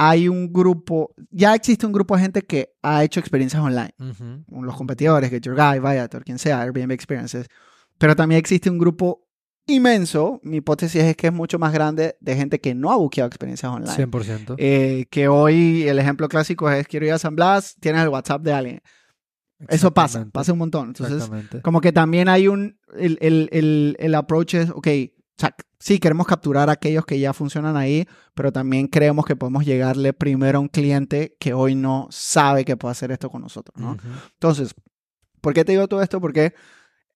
[0.03, 3.93] hay un grupo, ya existe un grupo de gente que ha hecho experiencias online.
[4.49, 7.45] Los competidores, Get Your Guy, Viator, quien sea, Airbnb Experiences.
[7.99, 9.27] Pero también existe un grupo
[9.67, 13.27] inmenso, mi hipótesis es que es mucho más grande de gente que no ha buqueado
[13.27, 13.91] experiencias online.
[13.91, 14.55] 100%.
[14.57, 18.41] Eh, que hoy el ejemplo clásico es, quiero ir a San Blas, tienes el WhatsApp
[18.41, 18.81] de alguien.
[19.67, 20.87] Eso pasa, pasa un montón.
[20.87, 21.29] Entonces,
[21.61, 24.87] como que también hay un, el, el, el, el approach es, ok,
[25.79, 30.13] sí, queremos capturar a aquellos que ya funcionan ahí, pero también creemos que podemos llegarle
[30.13, 33.97] primero a un cliente que hoy no sabe que puede hacer esto con nosotros, ¿no?
[34.33, 34.73] Entonces,
[35.41, 36.21] ¿por qué te digo todo esto?
[36.21, 36.53] Porque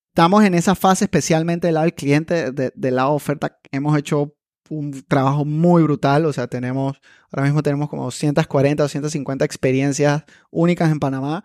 [0.07, 3.57] estamos en esa fase especialmente del lado del cliente, de, del lado de oferta.
[3.71, 4.36] Hemos hecho
[4.69, 6.99] un trabajo muy brutal, o sea, tenemos,
[7.32, 11.43] ahora mismo tenemos como 240, 250 experiencias únicas en Panamá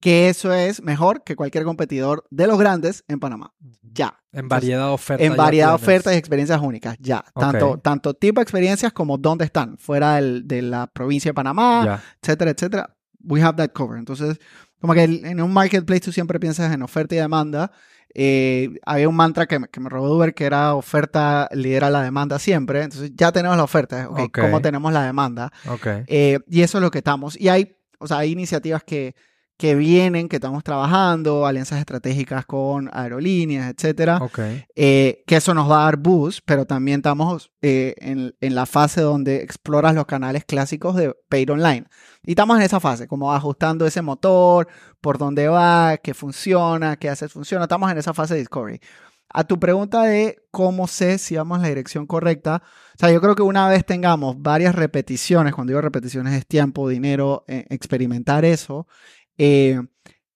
[0.00, 3.52] que eso es mejor que cualquier competidor de los grandes en Panamá.
[3.82, 4.20] Ya.
[4.32, 5.26] En variedad de ofertas.
[5.26, 6.96] En variedad de ofertas y experiencias únicas.
[7.00, 7.24] Ya.
[7.34, 12.50] Tanto, tanto tipo de experiencias como dónde están, fuera de la provincia de Panamá, etcétera,
[12.52, 12.96] etcétera.
[13.24, 13.98] We have that covered.
[13.98, 14.38] Entonces,
[14.80, 17.72] como que en un marketplace tú siempre piensas en oferta y demanda.
[18.14, 22.38] Eh, había un mantra que, que me robó Uber que era oferta lidera la demanda
[22.38, 22.82] siempre.
[22.82, 24.08] Entonces ya tenemos la oferta.
[24.08, 25.52] Okay, ¿Cómo tenemos la demanda?
[25.68, 26.04] Okay.
[26.06, 27.38] Eh, y eso es lo que estamos.
[27.38, 29.14] Y hay, o sea, hay iniciativas que
[29.58, 34.20] que vienen, que estamos trabajando, alianzas estratégicas con aerolíneas, etcétera.
[34.76, 38.66] Eh, que eso nos va a dar boost, pero también estamos eh, en, en, la
[38.66, 41.86] fase donde exploras los canales clásicos de Paid Online.
[42.22, 44.68] Y estamos en esa fase, como ajustando ese motor,
[45.00, 47.64] por dónde va, qué funciona, qué hace funciona.
[47.64, 48.80] Estamos en esa fase de discovery.
[49.30, 52.62] A tu pregunta de cómo sé si vamos en la dirección correcta,
[52.94, 56.88] o sea, yo creo que una vez tengamos varias repeticiones, cuando digo repeticiones es tiempo,
[56.88, 58.86] dinero, eh, experimentar eso,
[59.38, 59.80] eh,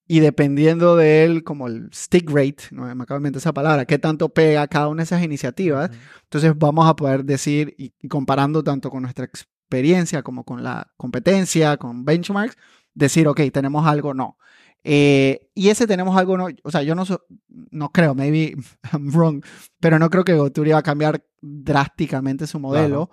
[0.06, 3.86] y dependiendo de él, como el stick rate, no me acabo de inventar esa palabra,
[3.86, 5.90] qué tanto pega cada una de esas iniciativas,
[6.24, 11.76] entonces vamos a poder decir, y, comparando tanto con nuestra experiencia como con la competencia,
[11.78, 12.56] con benchmarks,
[12.94, 14.36] decir, ok, tenemos algo, no.
[14.84, 17.04] Eh, y ese tenemos algo, no, o sea, yo no,
[17.70, 18.56] no creo, maybe
[18.92, 19.42] I'm wrong,
[19.80, 23.10] pero no creo que Goturi va a cambiar drásticamente su modelo.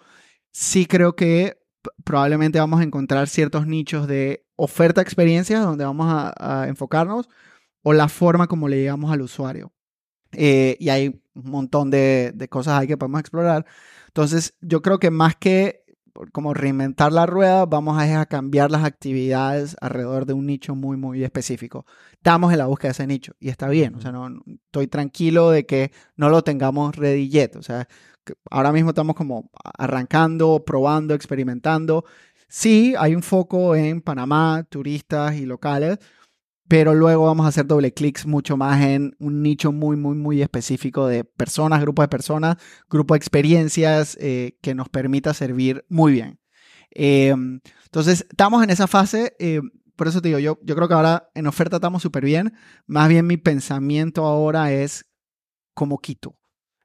[0.51, 1.58] Sí creo que
[2.03, 7.29] probablemente vamos a encontrar ciertos nichos de oferta experiencias donde vamos a, enfocarnos
[7.81, 9.73] o la forma como le llegamos al usuario.
[10.33, 13.65] Eh, y hay un montón de, cosas ahí que podemos explorar.
[14.07, 15.85] Entonces, yo creo que más que
[16.31, 20.97] como reinventar la rueda, vamos a, a cambiar las actividades alrededor de un nicho muy,
[20.97, 21.85] muy específico.
[22.13, 23.95] Estamos en la búsqueda de ese nicho y está bien.
[23.95, 27.55] O sea, no, estoy tranquilo de que no lo tengamos ready yet.
[27.55, 27.87] O sea,
[28.49, 32.05] ahora mismo estamos como arrancando, probando, experimentando.
[32.47, 35.99] Sí, hay un foco en Panamá, turistas y locales,
[36.69, 40.41] pero luego vamos a hacer doble clics mucho más en un nicho muy, muy, muy
[40.41, 42.57] específico de personas, grupos de personas,
[42.89, 46.39] grupo de experiencias eh, que nos permita servir muy bien.
[46.91, 47.35] Eh,
[47.85, 49.35] entonces, estamos en esa fase.
[49.39, 49.61] Eh,
[49.95, 52.53] por eso te digo, yo, yo creo que ahora en oferta estamos súper bien.
[52.85, 55.05] Más bien mi pensamiento ahora es
[55.73, 56.39] como quito.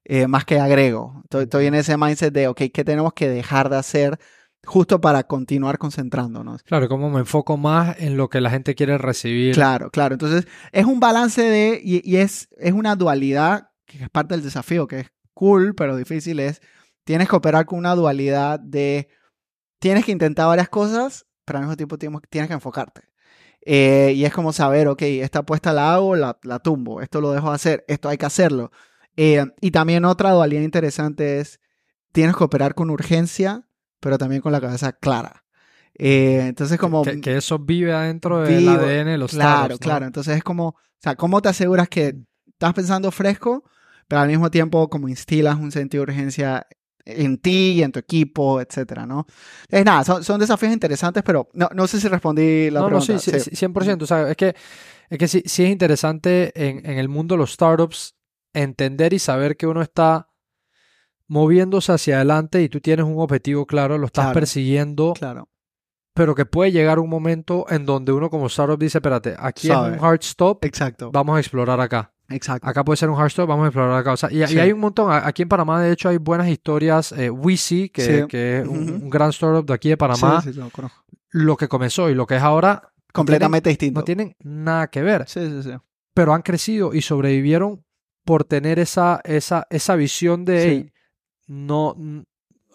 [0.04, 1.22] Eh, más que agrego.
[1.30, 4.18] Estoy, en ese mindset de, ok, ¿qué tenemos que dejar de hacer
[4.64, 6.62] justo para continuar concentrándonos?
[6.62, 9.54] Claro, como me enfoco más en lo que la gente quiere recibir.
[9.54, 10.14] Claro, claro.
[10.14, 14.86] Entonces, es un balance de, y, es, es una dualidad que es parte del desafío,
[14.86, 16.60] que es cool, pero difícil, es,
[17.04, 19.08] tienes que operar con una dualidad de,
[19.78, 23.02] tienes que intentar varias cosas, pero al mismo tiempo tienes, que enfocarte.
[23.66, 27.32] Eh, y es como saber, ok, esta apuesta la hago, la, la tumbo, esto lo
[27.32, 28.70] dejo de hacer, esto hay que hacerlo.
[29.16, 31.60] Eh, y también otra dualidad interesante es,
[32.12, 33.66] tienes que operar con urgencia,
[34.04, 35.46] pero también con la cabeza clara.
[35.94, 37.02] Eh, entonces como...
[37.02, 40.04] Que, eso vive adentro del ADN de los Claro, claro.
[40.04, 42.14] Entonces es como, o sea, ¿cómo te aseguras que
[42.48, 43.64] estás pensando fresco,
[44.06, 46.66] pero al mismo tiempo como instilas un sentido de urgencia
[47.06, 49.26] en ti y en tu equipo, etcétera, ¿no?
[49.70, 53.14] Es nada, son, son desafíos interesantes, pero no, no sé si respondí la pregunta.
[53.14, 54.02] No, sí, sí, 100%.
[54.02, 54.54] O sea, es que,
[55.08, 58.16] es que sí, sí es interesante en, en el mundo de los startups
[58.52, 60.28] entender y saber que uno está
[61.28, 65.14] moviéndose hacia adelante y tú tienes un objetivo claro, lo estás persiguiendo.
[65.14, 65.48] Claro.
[66.14, 69.76] Pero que puede llegar un momento en donde uno como startup dice, espérate, aquí es
[69.76, 70.64] un hard stop.
[70.64, 71.10] Exacto.
[71.10, 72.12] Vamos a explorar acá.
[72.28, 72.68] Exacto.
[72.68, 74.14] Acá puede ser un hard stop, vamos a explorar acá.
[74.30, 75.10] y, hay un montón.
[75.12, 77.10] Aquí en Panamá, de hecho, hay buenas historias.
[77.12, 80.40] Eh, Wisi, que, que es un, gran startup de aquí de Panamá.
[80.40, 80.70] Sí, lo,
[81.30, 82.92] lo que comenzó y lo que es ahora.
[83.12, 84.00] Completamente distinto.
[84.00, 85.24] No tienen nada que ver.
[85.28, 85.70] Sí, sí, sí.
[86.14, 87.84] Pero han crecido y sobrevivieron
[88.24, 90.92] por tener esa, esa, esa visión de,
[91.46, 91.96] no,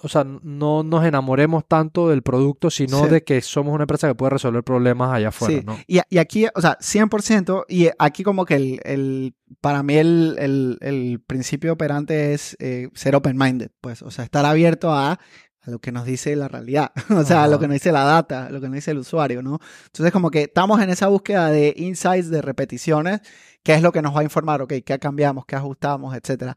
[0.01, 4.15] o sea, no nos enamoremos tanto del producto, sino de que somos una empresa que
[4.15, 5.61] puede resolver problemas allá afuera.
[5.65, 5.77] ¿no?
[5.87, 10.35] Y, y, aquí, o sea, 100%, y aquí como que el, el para mí el,
[10.39, 15.19] el, el, principio operante es eh, ser open-minded, pues, o sea, estar abierto a
[15.61, 18.03] a lo que nos dice la realidad, o sea, a lo que nos dice la
[18.03, 19.59] data, a lo que nos dice el usuario, ¿no?
[19.87, 23.21] Entonces, como que estamos en esa búsqueda de insights, de repeticiones,
[23.63, 26.55] qué es lo que nos va a informar, ok, qué cambiamos, qué ajustamos, etcétera.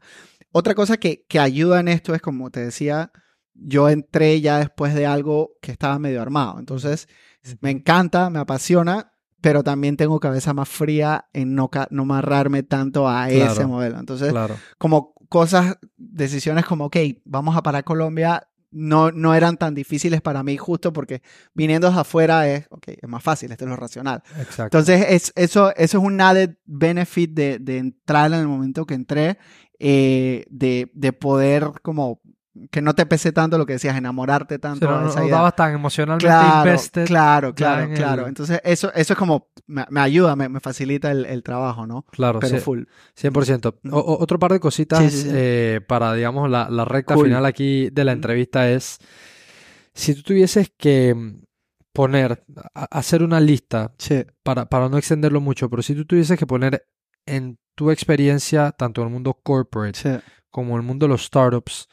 [0.53, 3.11] Otra cosa que, que ayuda en esto es, como te decía,
[3.55, 7.07] yo entré ya después de algo que estaba medio armado, entonces
[7.59, 13.09] me encanta, me apasiona, pero también tengo cabeza más fría en no, no amarrarme tanto
[13.09, 13.99] a ese modelo.
[13.99, 14.33] Entonces,
[14.77, 20.43] como cosas, decisiones como, ok, vamos a parar Colombia, no, no eran tan difíciles para
[20.43, 21.21] mí justo porque
[21.53, 24.23] viniendo de afuera es, okay, es más fácil, esto es lo racional.
[24.57, 28.95] Entonces, es, eso, eso es un added benefit de, de entrar en el momento que
[28.95, 29.37] entré,
[29.79, 32.21] eh, de, de poder como
[32.69, 35.51] que no te pese tanto lo que decías, enamorarte tanto de esa idea.
[35.51, 37.05] tan emocionalmente claro, invested.
[37.05, 38.27] Claro, claro, claro.
[38.27, 42.05] Entonces, eso, eso es como, me, ayuda, me, facilita el, trabajo, ¿no?
[42.11, 42.83] Claro, Pero full.
[43.19, 43.79] 100%.
[43.91, 48.99] otro par de cositas eh, para, digamos, la, recta final aquí de la entrevista es,
[49.93, 51.15] si tú tuvieses que
[51.91, 52.43] poner,
[52.73, 53.93] hacer una lista,
[54.43, 56.85] para, para no extenderlo mucho, pero si tú tuvieses que poner
[57.25, 61.87] en tu experiencia, tanto en el mundo corporate como en el mundo de los startups,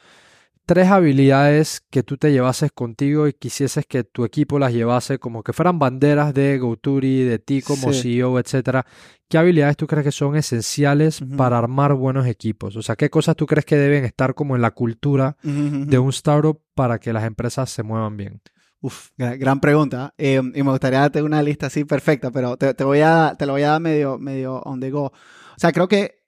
[0.65, 5.43] tres habilidades que tú te llevases contigo y quisieses que tu equipo las llevase como
[5.43, 8.85] que fueran banderas de GoTuri, de ti como CEO, etcétera.
[9.27, 12.75] ¿Qué habilidades tú crees que son esenciales para armar buenos equipos?
[12.75, 16.09] O sea, ¿qué cosas tú crees que deben estar como en la cultura de un
[16.09, 18.41] startup para que las empresas se muevan bien?
[18.81, 20.13] Uf, gran pregunta.
[20.17, 23.45] Eh, y me gustaría darte una lista así perfecta, pero te, te, voy a, te
[23.45, 25.05] lo voy a dar medio, medio on the go.
[25.05, 25.13] O
[25.57, 26.21] sea, creo que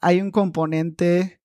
[0.00, 1.39] hay un componente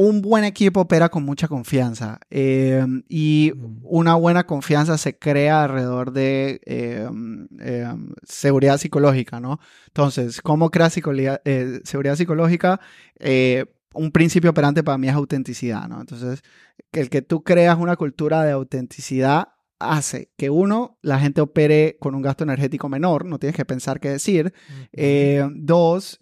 [0.00, 6.12] un buen equipo opera con mucha confianza em, y una buena confianza se crea alrededor
[6.12, 9.58] de em, em, seguridad psicológica, ¿no?
[9.88, 10.96] Entonces, ¿cómo creas
[11.44, 12.80] eh, seguridad psicológica?
[13.18, 16.00] Eh, un principio operante para mí es autenticidad, ¿no?
[16.00, 16.44] Entonces,
[16.92, 19.48] el que tú creas una cultura de autenticidad
[19.80, 23.98] hace que uno, la gente opere con un gasto energético menor, no tienes que pensar
[23.98, 24.54] qué decir.
[24.92, 26.20] Eh, dos,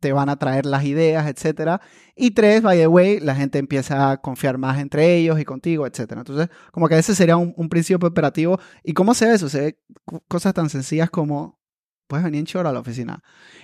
[0.00, 1.80] te van a traer las ideas, etcétera.
[2.16, 5.86] Y tres, by the way, la gente empieza a confiar más entre ellos y contigo,
[5.86, 6.22] etcétera.
[6.22, 8.58] Entonces, como que ese sería un, principio operativo.
[8.82, 9.48] ¿Y cómo se ve eso?
[9.48, 9.78] Se ve
[10.26, 11.60] cosas tan sencillas como,
[12.08, 13.22] puedes venir en short a la oficina.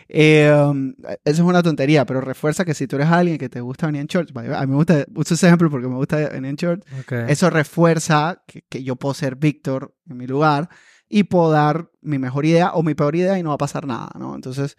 [0.08, 3.86] Em, eso es una tontería, pero refuerza que si tú eres alguien que te gusta
[3.86, 6.56] venir en short, a mí me gusta, uso ese ejemplo porque me gusta venir en
[6.56, 6.84] short,
[7.28, 10.68] eso refuerza que, que yo puedo ser Víctor en mi lugar
[11.08, 13.86] y puedo dar mi mejor idea o mi peor idea y no va a pasar
[13.86, 14.34] nada, ¿no?
[14.34, 14.76] Entonces,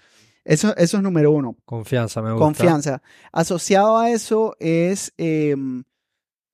[0.47, 1.57] eso, eso es número uno.
[1.65, 2.45] Confianza, me gusta.
[2.45, 3.01] Confianza.
[3.33, 5.83] Asociado a eso es, em, o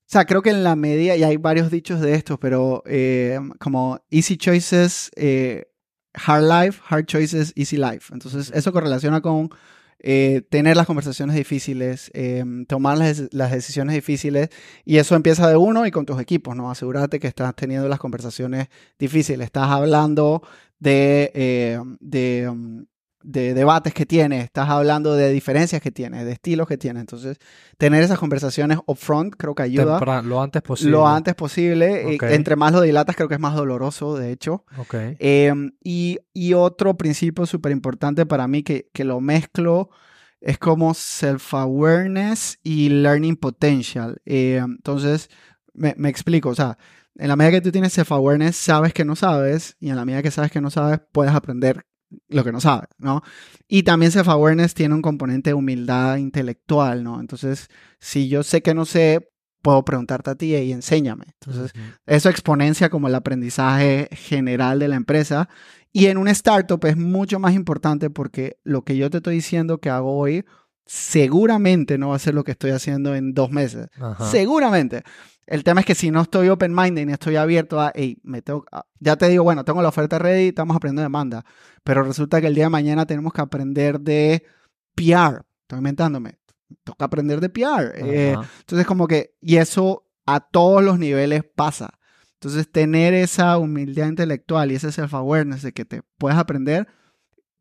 [0.08, 4.00] sea, creo que en la media, y hay varios dichos de estos, pero em, como
[4.10, 5.68] easy choices, eh,
[6.16, 8.12] hard life, hard choices, easy life.
[8.12, 9.52] Entonces, eso correlaciona con
[10.00, 14.50] eh, tener las conversaciones difíciles, em, tomar las, las, decisiones difíciles,
[14.86, 16.72] y eso empieza de uno y con tus equipos, ¿no?
[16.72, 20.42] Asegúrate que estás teniendo las conversaciones difíciles, estás hablando
[20.80, 22.86] de, de
[23.24, 27.00] de debates que tiene, estás hablando de diferencias que tiene, de estilos que tiene.
[27.00, 27.38] Entonces,
[27.78, 30.22] tener esas conversaciones upfront creo que ayuda.
[30.22, 30.92] lo antes posible.
[30.92, 32.18] Lo antes posible.
[32.22, 34.66] Entre más lo dilatas, creo que es más doloroso, de hecho.
[35.20, 36.20] Em, y,
[36.54, 39.90] otro principio súper importante para mí que, que lo mezclo
[40.40, 44.22] es como self-awareness y learning potential.
[44.26, 45.30] Em, entonces,
[45.74, 46.50] me, me explico.
[46.50, 46.78] O sea,
[47.16, 50.22] en la medida que tú tienes self-awareness, sabes que no sabes, y en la medida
[50.22, 51.86] que sabes que no sabes, puedes aprender
[52.30, 53.22] lo que no sabe, ¿no?
[53.68, 57.20] Y también self-awareness tiene un componente de humildad intelectual, ¿no?
[57.20, 59.30] Entonces, si yo sé que no sé,
[59.62, 61.26] puedo preguntarte a ti y enséñame.
[61.40, 61.72] Entonces,
[62.06, 65.50] eso exponencia como el aprendizaje general de la empresa.
[65.92, 69.80] Y en un startup es mucho más importante porque lo que yo te estoy diciendo
[69.80, 70.44] que hago hoy
[70.86, 73.90] seguramente no va a ser lo que estoy haciendo en dos meses.
[74.32, 75.04] Seguramente.
[75.46, 78.66] El tema es que si no estoy open-minded y estoy abierto a, hey, me tengo,
[79.00, 81.46] ya te digo, bueno, tengo la oferta ready, estamos aprendiendo de demanda,
[81.84, 84.46] pero resulta que el día de mañana tenemos que aprender de
[84.96, 86.40] PR, estoy inventándome,
[86.86, 87.92] toca aprender de PR.
[87.96, 92.00] Eh, entonces, como que, y eso a todos los niveles pasa.
[92.36, 96.88] Entonces, tener esa humildad intelectual y ese self-awareness de que te puedes aprender,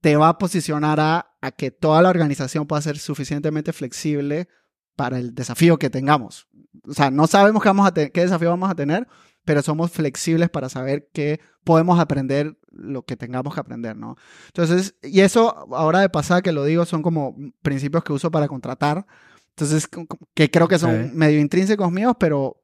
[0.01, 4.49] te va a posicionar a, a que toda la organización pueda ser suficientemente flexible
[4.97, 6.49] para el desafío que tengamos.
[6.89, 9.07] O sea, no sabemos qué, vamos a qué desafío vamos a tener,
[9.45, 14.17] pero somos flexibles para saber que podemos aprender lo que tengamos que aprender, ¿no?
[14.47, 18.49] Entonces, y eso, ahora de pasada que lo digo, son como principios que uso para
[18.49, 19.05] contratar.
[19.51, 19.89] Entonces,
[20.35, 22.62] que creo que son medio intrínsecos míos, pero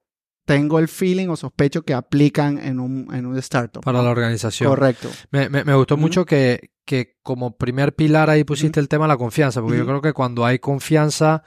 [0.49, 3.83] tengo el feeling o sospecho que aplican en un, en un startup.
[3.83, 4.71] Para la organización.
[4.71, 5.11] Correcto.
[5.31, 9.19] Me, me, gustó mucho que, que como primer pilar ahí pusiste el tema de la
[9.19, 11.43] confianza, porque yo creo que cuando hay confianza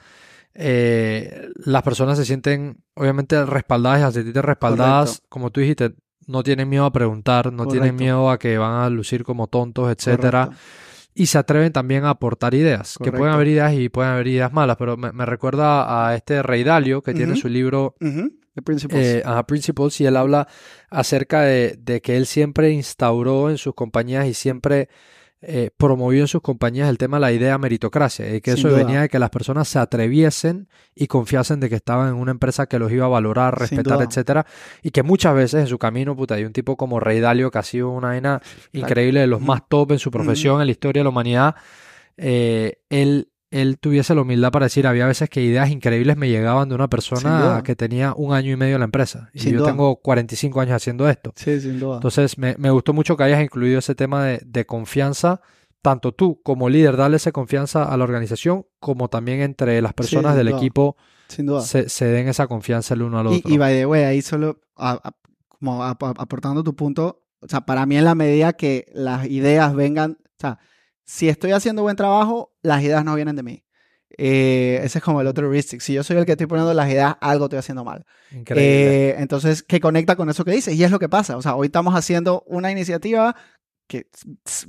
[0.53, 5.95] eh, las personas se sienten obviamente respaldadas y al sentirte respaldadas, como tú dijiste,
[6.27, 9.91] no tienen miedo a preguntar, no tienen miedo a que van a lucir como tontos,
[9.91, 10.51] etcétera.
[11.15, 14.53] Y se atreven también a aportar ideas, que pueden haber ideas y pueden haber ideas
[14.53, 17.95] malas, pero me, recuerda a este Rey Dalio que tiene su libro
[18.63, 19.23] Principles.
[19.25, 20.47] Eh, Principles y él habla
[20.89, 24.89] acerca de, de que él siempre instauró en sus compañías y siempre
[25.43, 29.01] eh, promovió en sus compañías el tema de la idea meritocracia, y que eso venía
[29.01, 32.77] de que las personas se atreviesen y confiasen de que estaban en una empresa que
[32.77, 34.45] los iba a valorar, respetar, etcétera,
[34.83, 37.57] y que muchas veces en su camino, puta, hay un tipo como Rey Dalio que
[37.57, 38.39] ha sido una vaina
[38.71, 41.55] increíble de los más top en su profesión, en la historia de la humanidad,
[42.17, 46.69] eh, él él tuviese la humildad para decir, había veces que ideas increíbles me llegaban
[46.69, 49.29] de una persona que tenía un año y medio en la empresa.
[49.33, 51.33] Y yo tengo 45 años haciendo esto.
[51.35, 51.95] Sí, sin duda.
[51.95, 55.41] Entonces, me, gustó mucho que hayas incluido ese tema de, confianza,
[55.81, 60.35] tanto tú como líder, darle esa confianza a la organización, como también entre las personas
[60.37, 60.95] del equipo.
[61.27, 61.61] Sin duda.
[61.61, 63.51] Se, den esa confianza el uno al otro.
[63.51, 64.61] Y, by the way, ahí solo
[65.49, 70.17] como aportando tu punto, o sea, para mí en la medida que las ideas vengan,
[70.21, 70.59] o sea,
[71.05, 73.63] si estoy haciendo buen trabajo, las ideas no vienen de mí.
[74.17, 75.81] Eh, ese es como el otro heuristic.
[75.81, 78.05] Si yo soy el que estoy poniendo las ideas, algo estoy haciendo mal.
[78.31, 79.09] Increíble.
[79.09, 80.75] Eh, entonces, ¿qué conecta con eso que dices?
[80.75, 81.37] Y es lo que pasa.
[81.37, 83.35] O sea, hoy estamos haciendo una iniciativa
[83.91, 84.07] que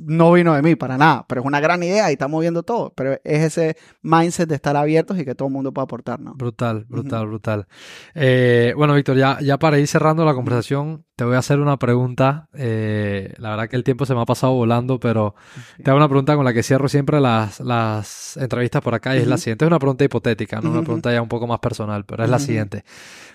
[0.01, 2.93] no vino de mí para nada, pero es una gran idea y está moviendo todo.
[2.97, 6.35] Pero es ese mindset de estar abiertos y que todo el mundo pueda aportar, ¿no?
[6.35, 7.67] Brutal, brutal, brutal.
[8.17, 11.79] Eh, bueno, Víctor, ya, ya para ir cerrando la conversación, te voy a hacer una
[11.79, 12.49] pregunta.
[12.53, 15.37] Eh, la verdad que el tiempo se me ha pasado volando, pero
[15.81, 19.21] te hago una pregunta con la que cierro siempre las, las entrevistas por acá y
[19.21, 19.65] es la siguiente.
[19.65, 22.41] Es una pregunta hipotética, no una pregunta ya un poco más personal, pero es la
[22.41, 22.85] siguiente.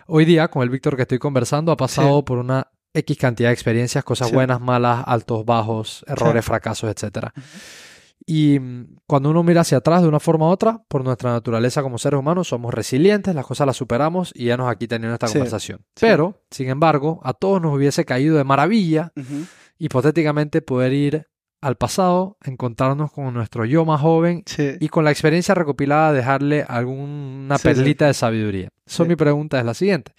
[0.08, 2.68] Hoy día, con el Víctor que estoy conversando, ha pasado por una
[2.98, 7.28] X cantidad de experiencias, cosas buenas, malas, altos, bajos, errores, fracasos, etc.
[8.26, 11.82] Y mm, cuando uno mira hacia atrás de una forma u otra, por nuestra naturaleza
[11.82, 15.28] como seres humanos, somos resilientes, las cosas las superamos y ya nos aquí teniendo esta
[15.28, 15.86] conversación.
[16.00, 19.14] Pero, sin embargo, a todos nos hubiese caído de maravilla,
[19.78, 21.28] hipotéticamente, poder ir
[21.62, 24.44] al pasado, encontrarnos con nuestro yo más joven
[24.80, 28.70] y con la experiencia recopilada dejarle alguna perlita de sabiduría.
[28.86, 30.14] So, mi pregunta es la siguiente.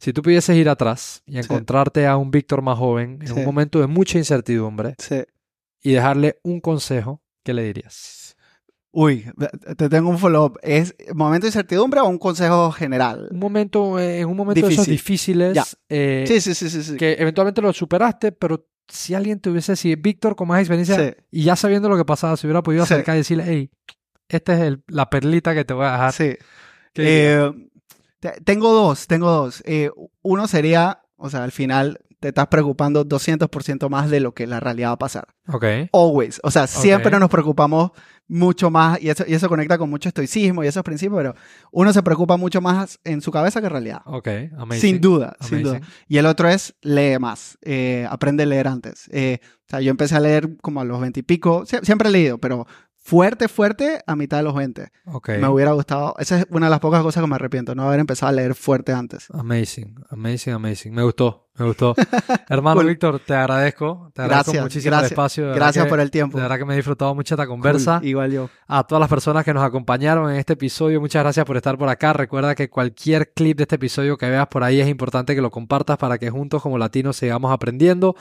[0.00, 3.80] Si tú pudieses ir atrás y encontrarte a un Víctor más joven en un momento
[3.80, 4.94] de mucha incertidumbre
[5.82, 8.34] y dejarle un consejo, ¿qué le dirías?
[8.92, 9.30] Uy,
[9.76, 10.58] te tengo un follow-up.
[10.62, 13.28] ¿Es momento de incertidumbre o un consejo general?
[13.30, 15.76] Un momento, eh, en un momento de esos difíciles.
[15.90, 20.34] Eh, sí, sí, sí, sí, Que eventualmente lo superaste, pero si alguien tuviese, si Víctor
[20.34, 23.44] con más experiencia y ya sabiendo lo que pasaba, se hubiera podido acercar y decirle,
[23.46, 23.70] hey,
[24.28, 26.12] esta es la perlita que te voy a dejar.
[26.14, 26.36] Sí.
[26.94, 27.52] Eh,
[28.44, 29.62] tengo dos, tengo dos.
[29.66, 29.90] Eh,
[30.22, 34.60] uno sería, o sea, al final te estás preocupando 200% más de lo que la
[34.60, 35.28] realidad va a pasar.
[35.48, 35.64] Ok.
[35.92, 36.38] Always.
[36.42, 37.92] O sea, siempre nos preocupamos
[38.28, 41.34] mucho más, y eso, y eso conecta con mucho estoicismo y esos principios, pero
[41.72, 44.02] uno se preocupa mucho más en su cabeza que en realidad.
[44.04, 44.80] Ok, amazing.
[44.80, 45.80] Sin duda, sin duda.
[46.06, 49.08] Y el otro es lee más, eh, aprende a leer antes.
[49.10, 52.12] Eh, o sea, yo empecé a leer como a los 20 y pico, siempre he
[52.12, 52.68] leído, pero
[53.10, 54.92] fuerte, fuerte a mitad de los 20.
[55.40, 56.14] Me hubiera gustado.
[56.20, 58.54] Esa es una de las pocas cosas que me arrepiento, no haber empezado a leer
[58.54, 59.26] fuerte antes.
[59.32, 60.94] Amazing, amazing, amazing.
[60.94, 61.94] Me gustó, me gustó.
[62.48, 64.10] Hermano Víctor, te agradezco.
[64.14, 65.52] Te agradezco muchísimo gracias, el espacio.
[65.54, 66.38] Gracias por el tiempo.
[66.38, 68.00] De verdad que me he disfrutado mucho esta conversa.
[68.02, 68.50] igual yo.
[68.66, 71.88] A todas las personas que nos acompañaron en este episodio, muchas gracias por estar por
[71.88, 72.12] acá.
[72.12, 75.50] Recuerda que cualquier clip de este episodio que veas por ahí es importante que lo
[75.50, 78.16] compartas para que juntos como latinos sigamos aprendiendo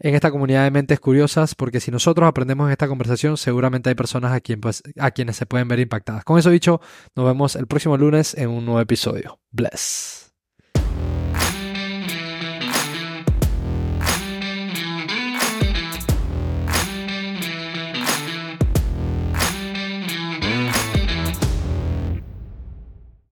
[0.00, 3.94] en esta comunidad de mentes curiosas, porque si nosotros aprendemos en esta conversación, seguramente hay
[3.94, 6.24] personas a, quien, pues, a quienes se pueden ver impactadas.
[6.24, 6.80] Con eso dicho,
[7.16, 9.38] nos vemos el próximo lunes en un nuevo episodio.
[9.50, 10.27] Bless.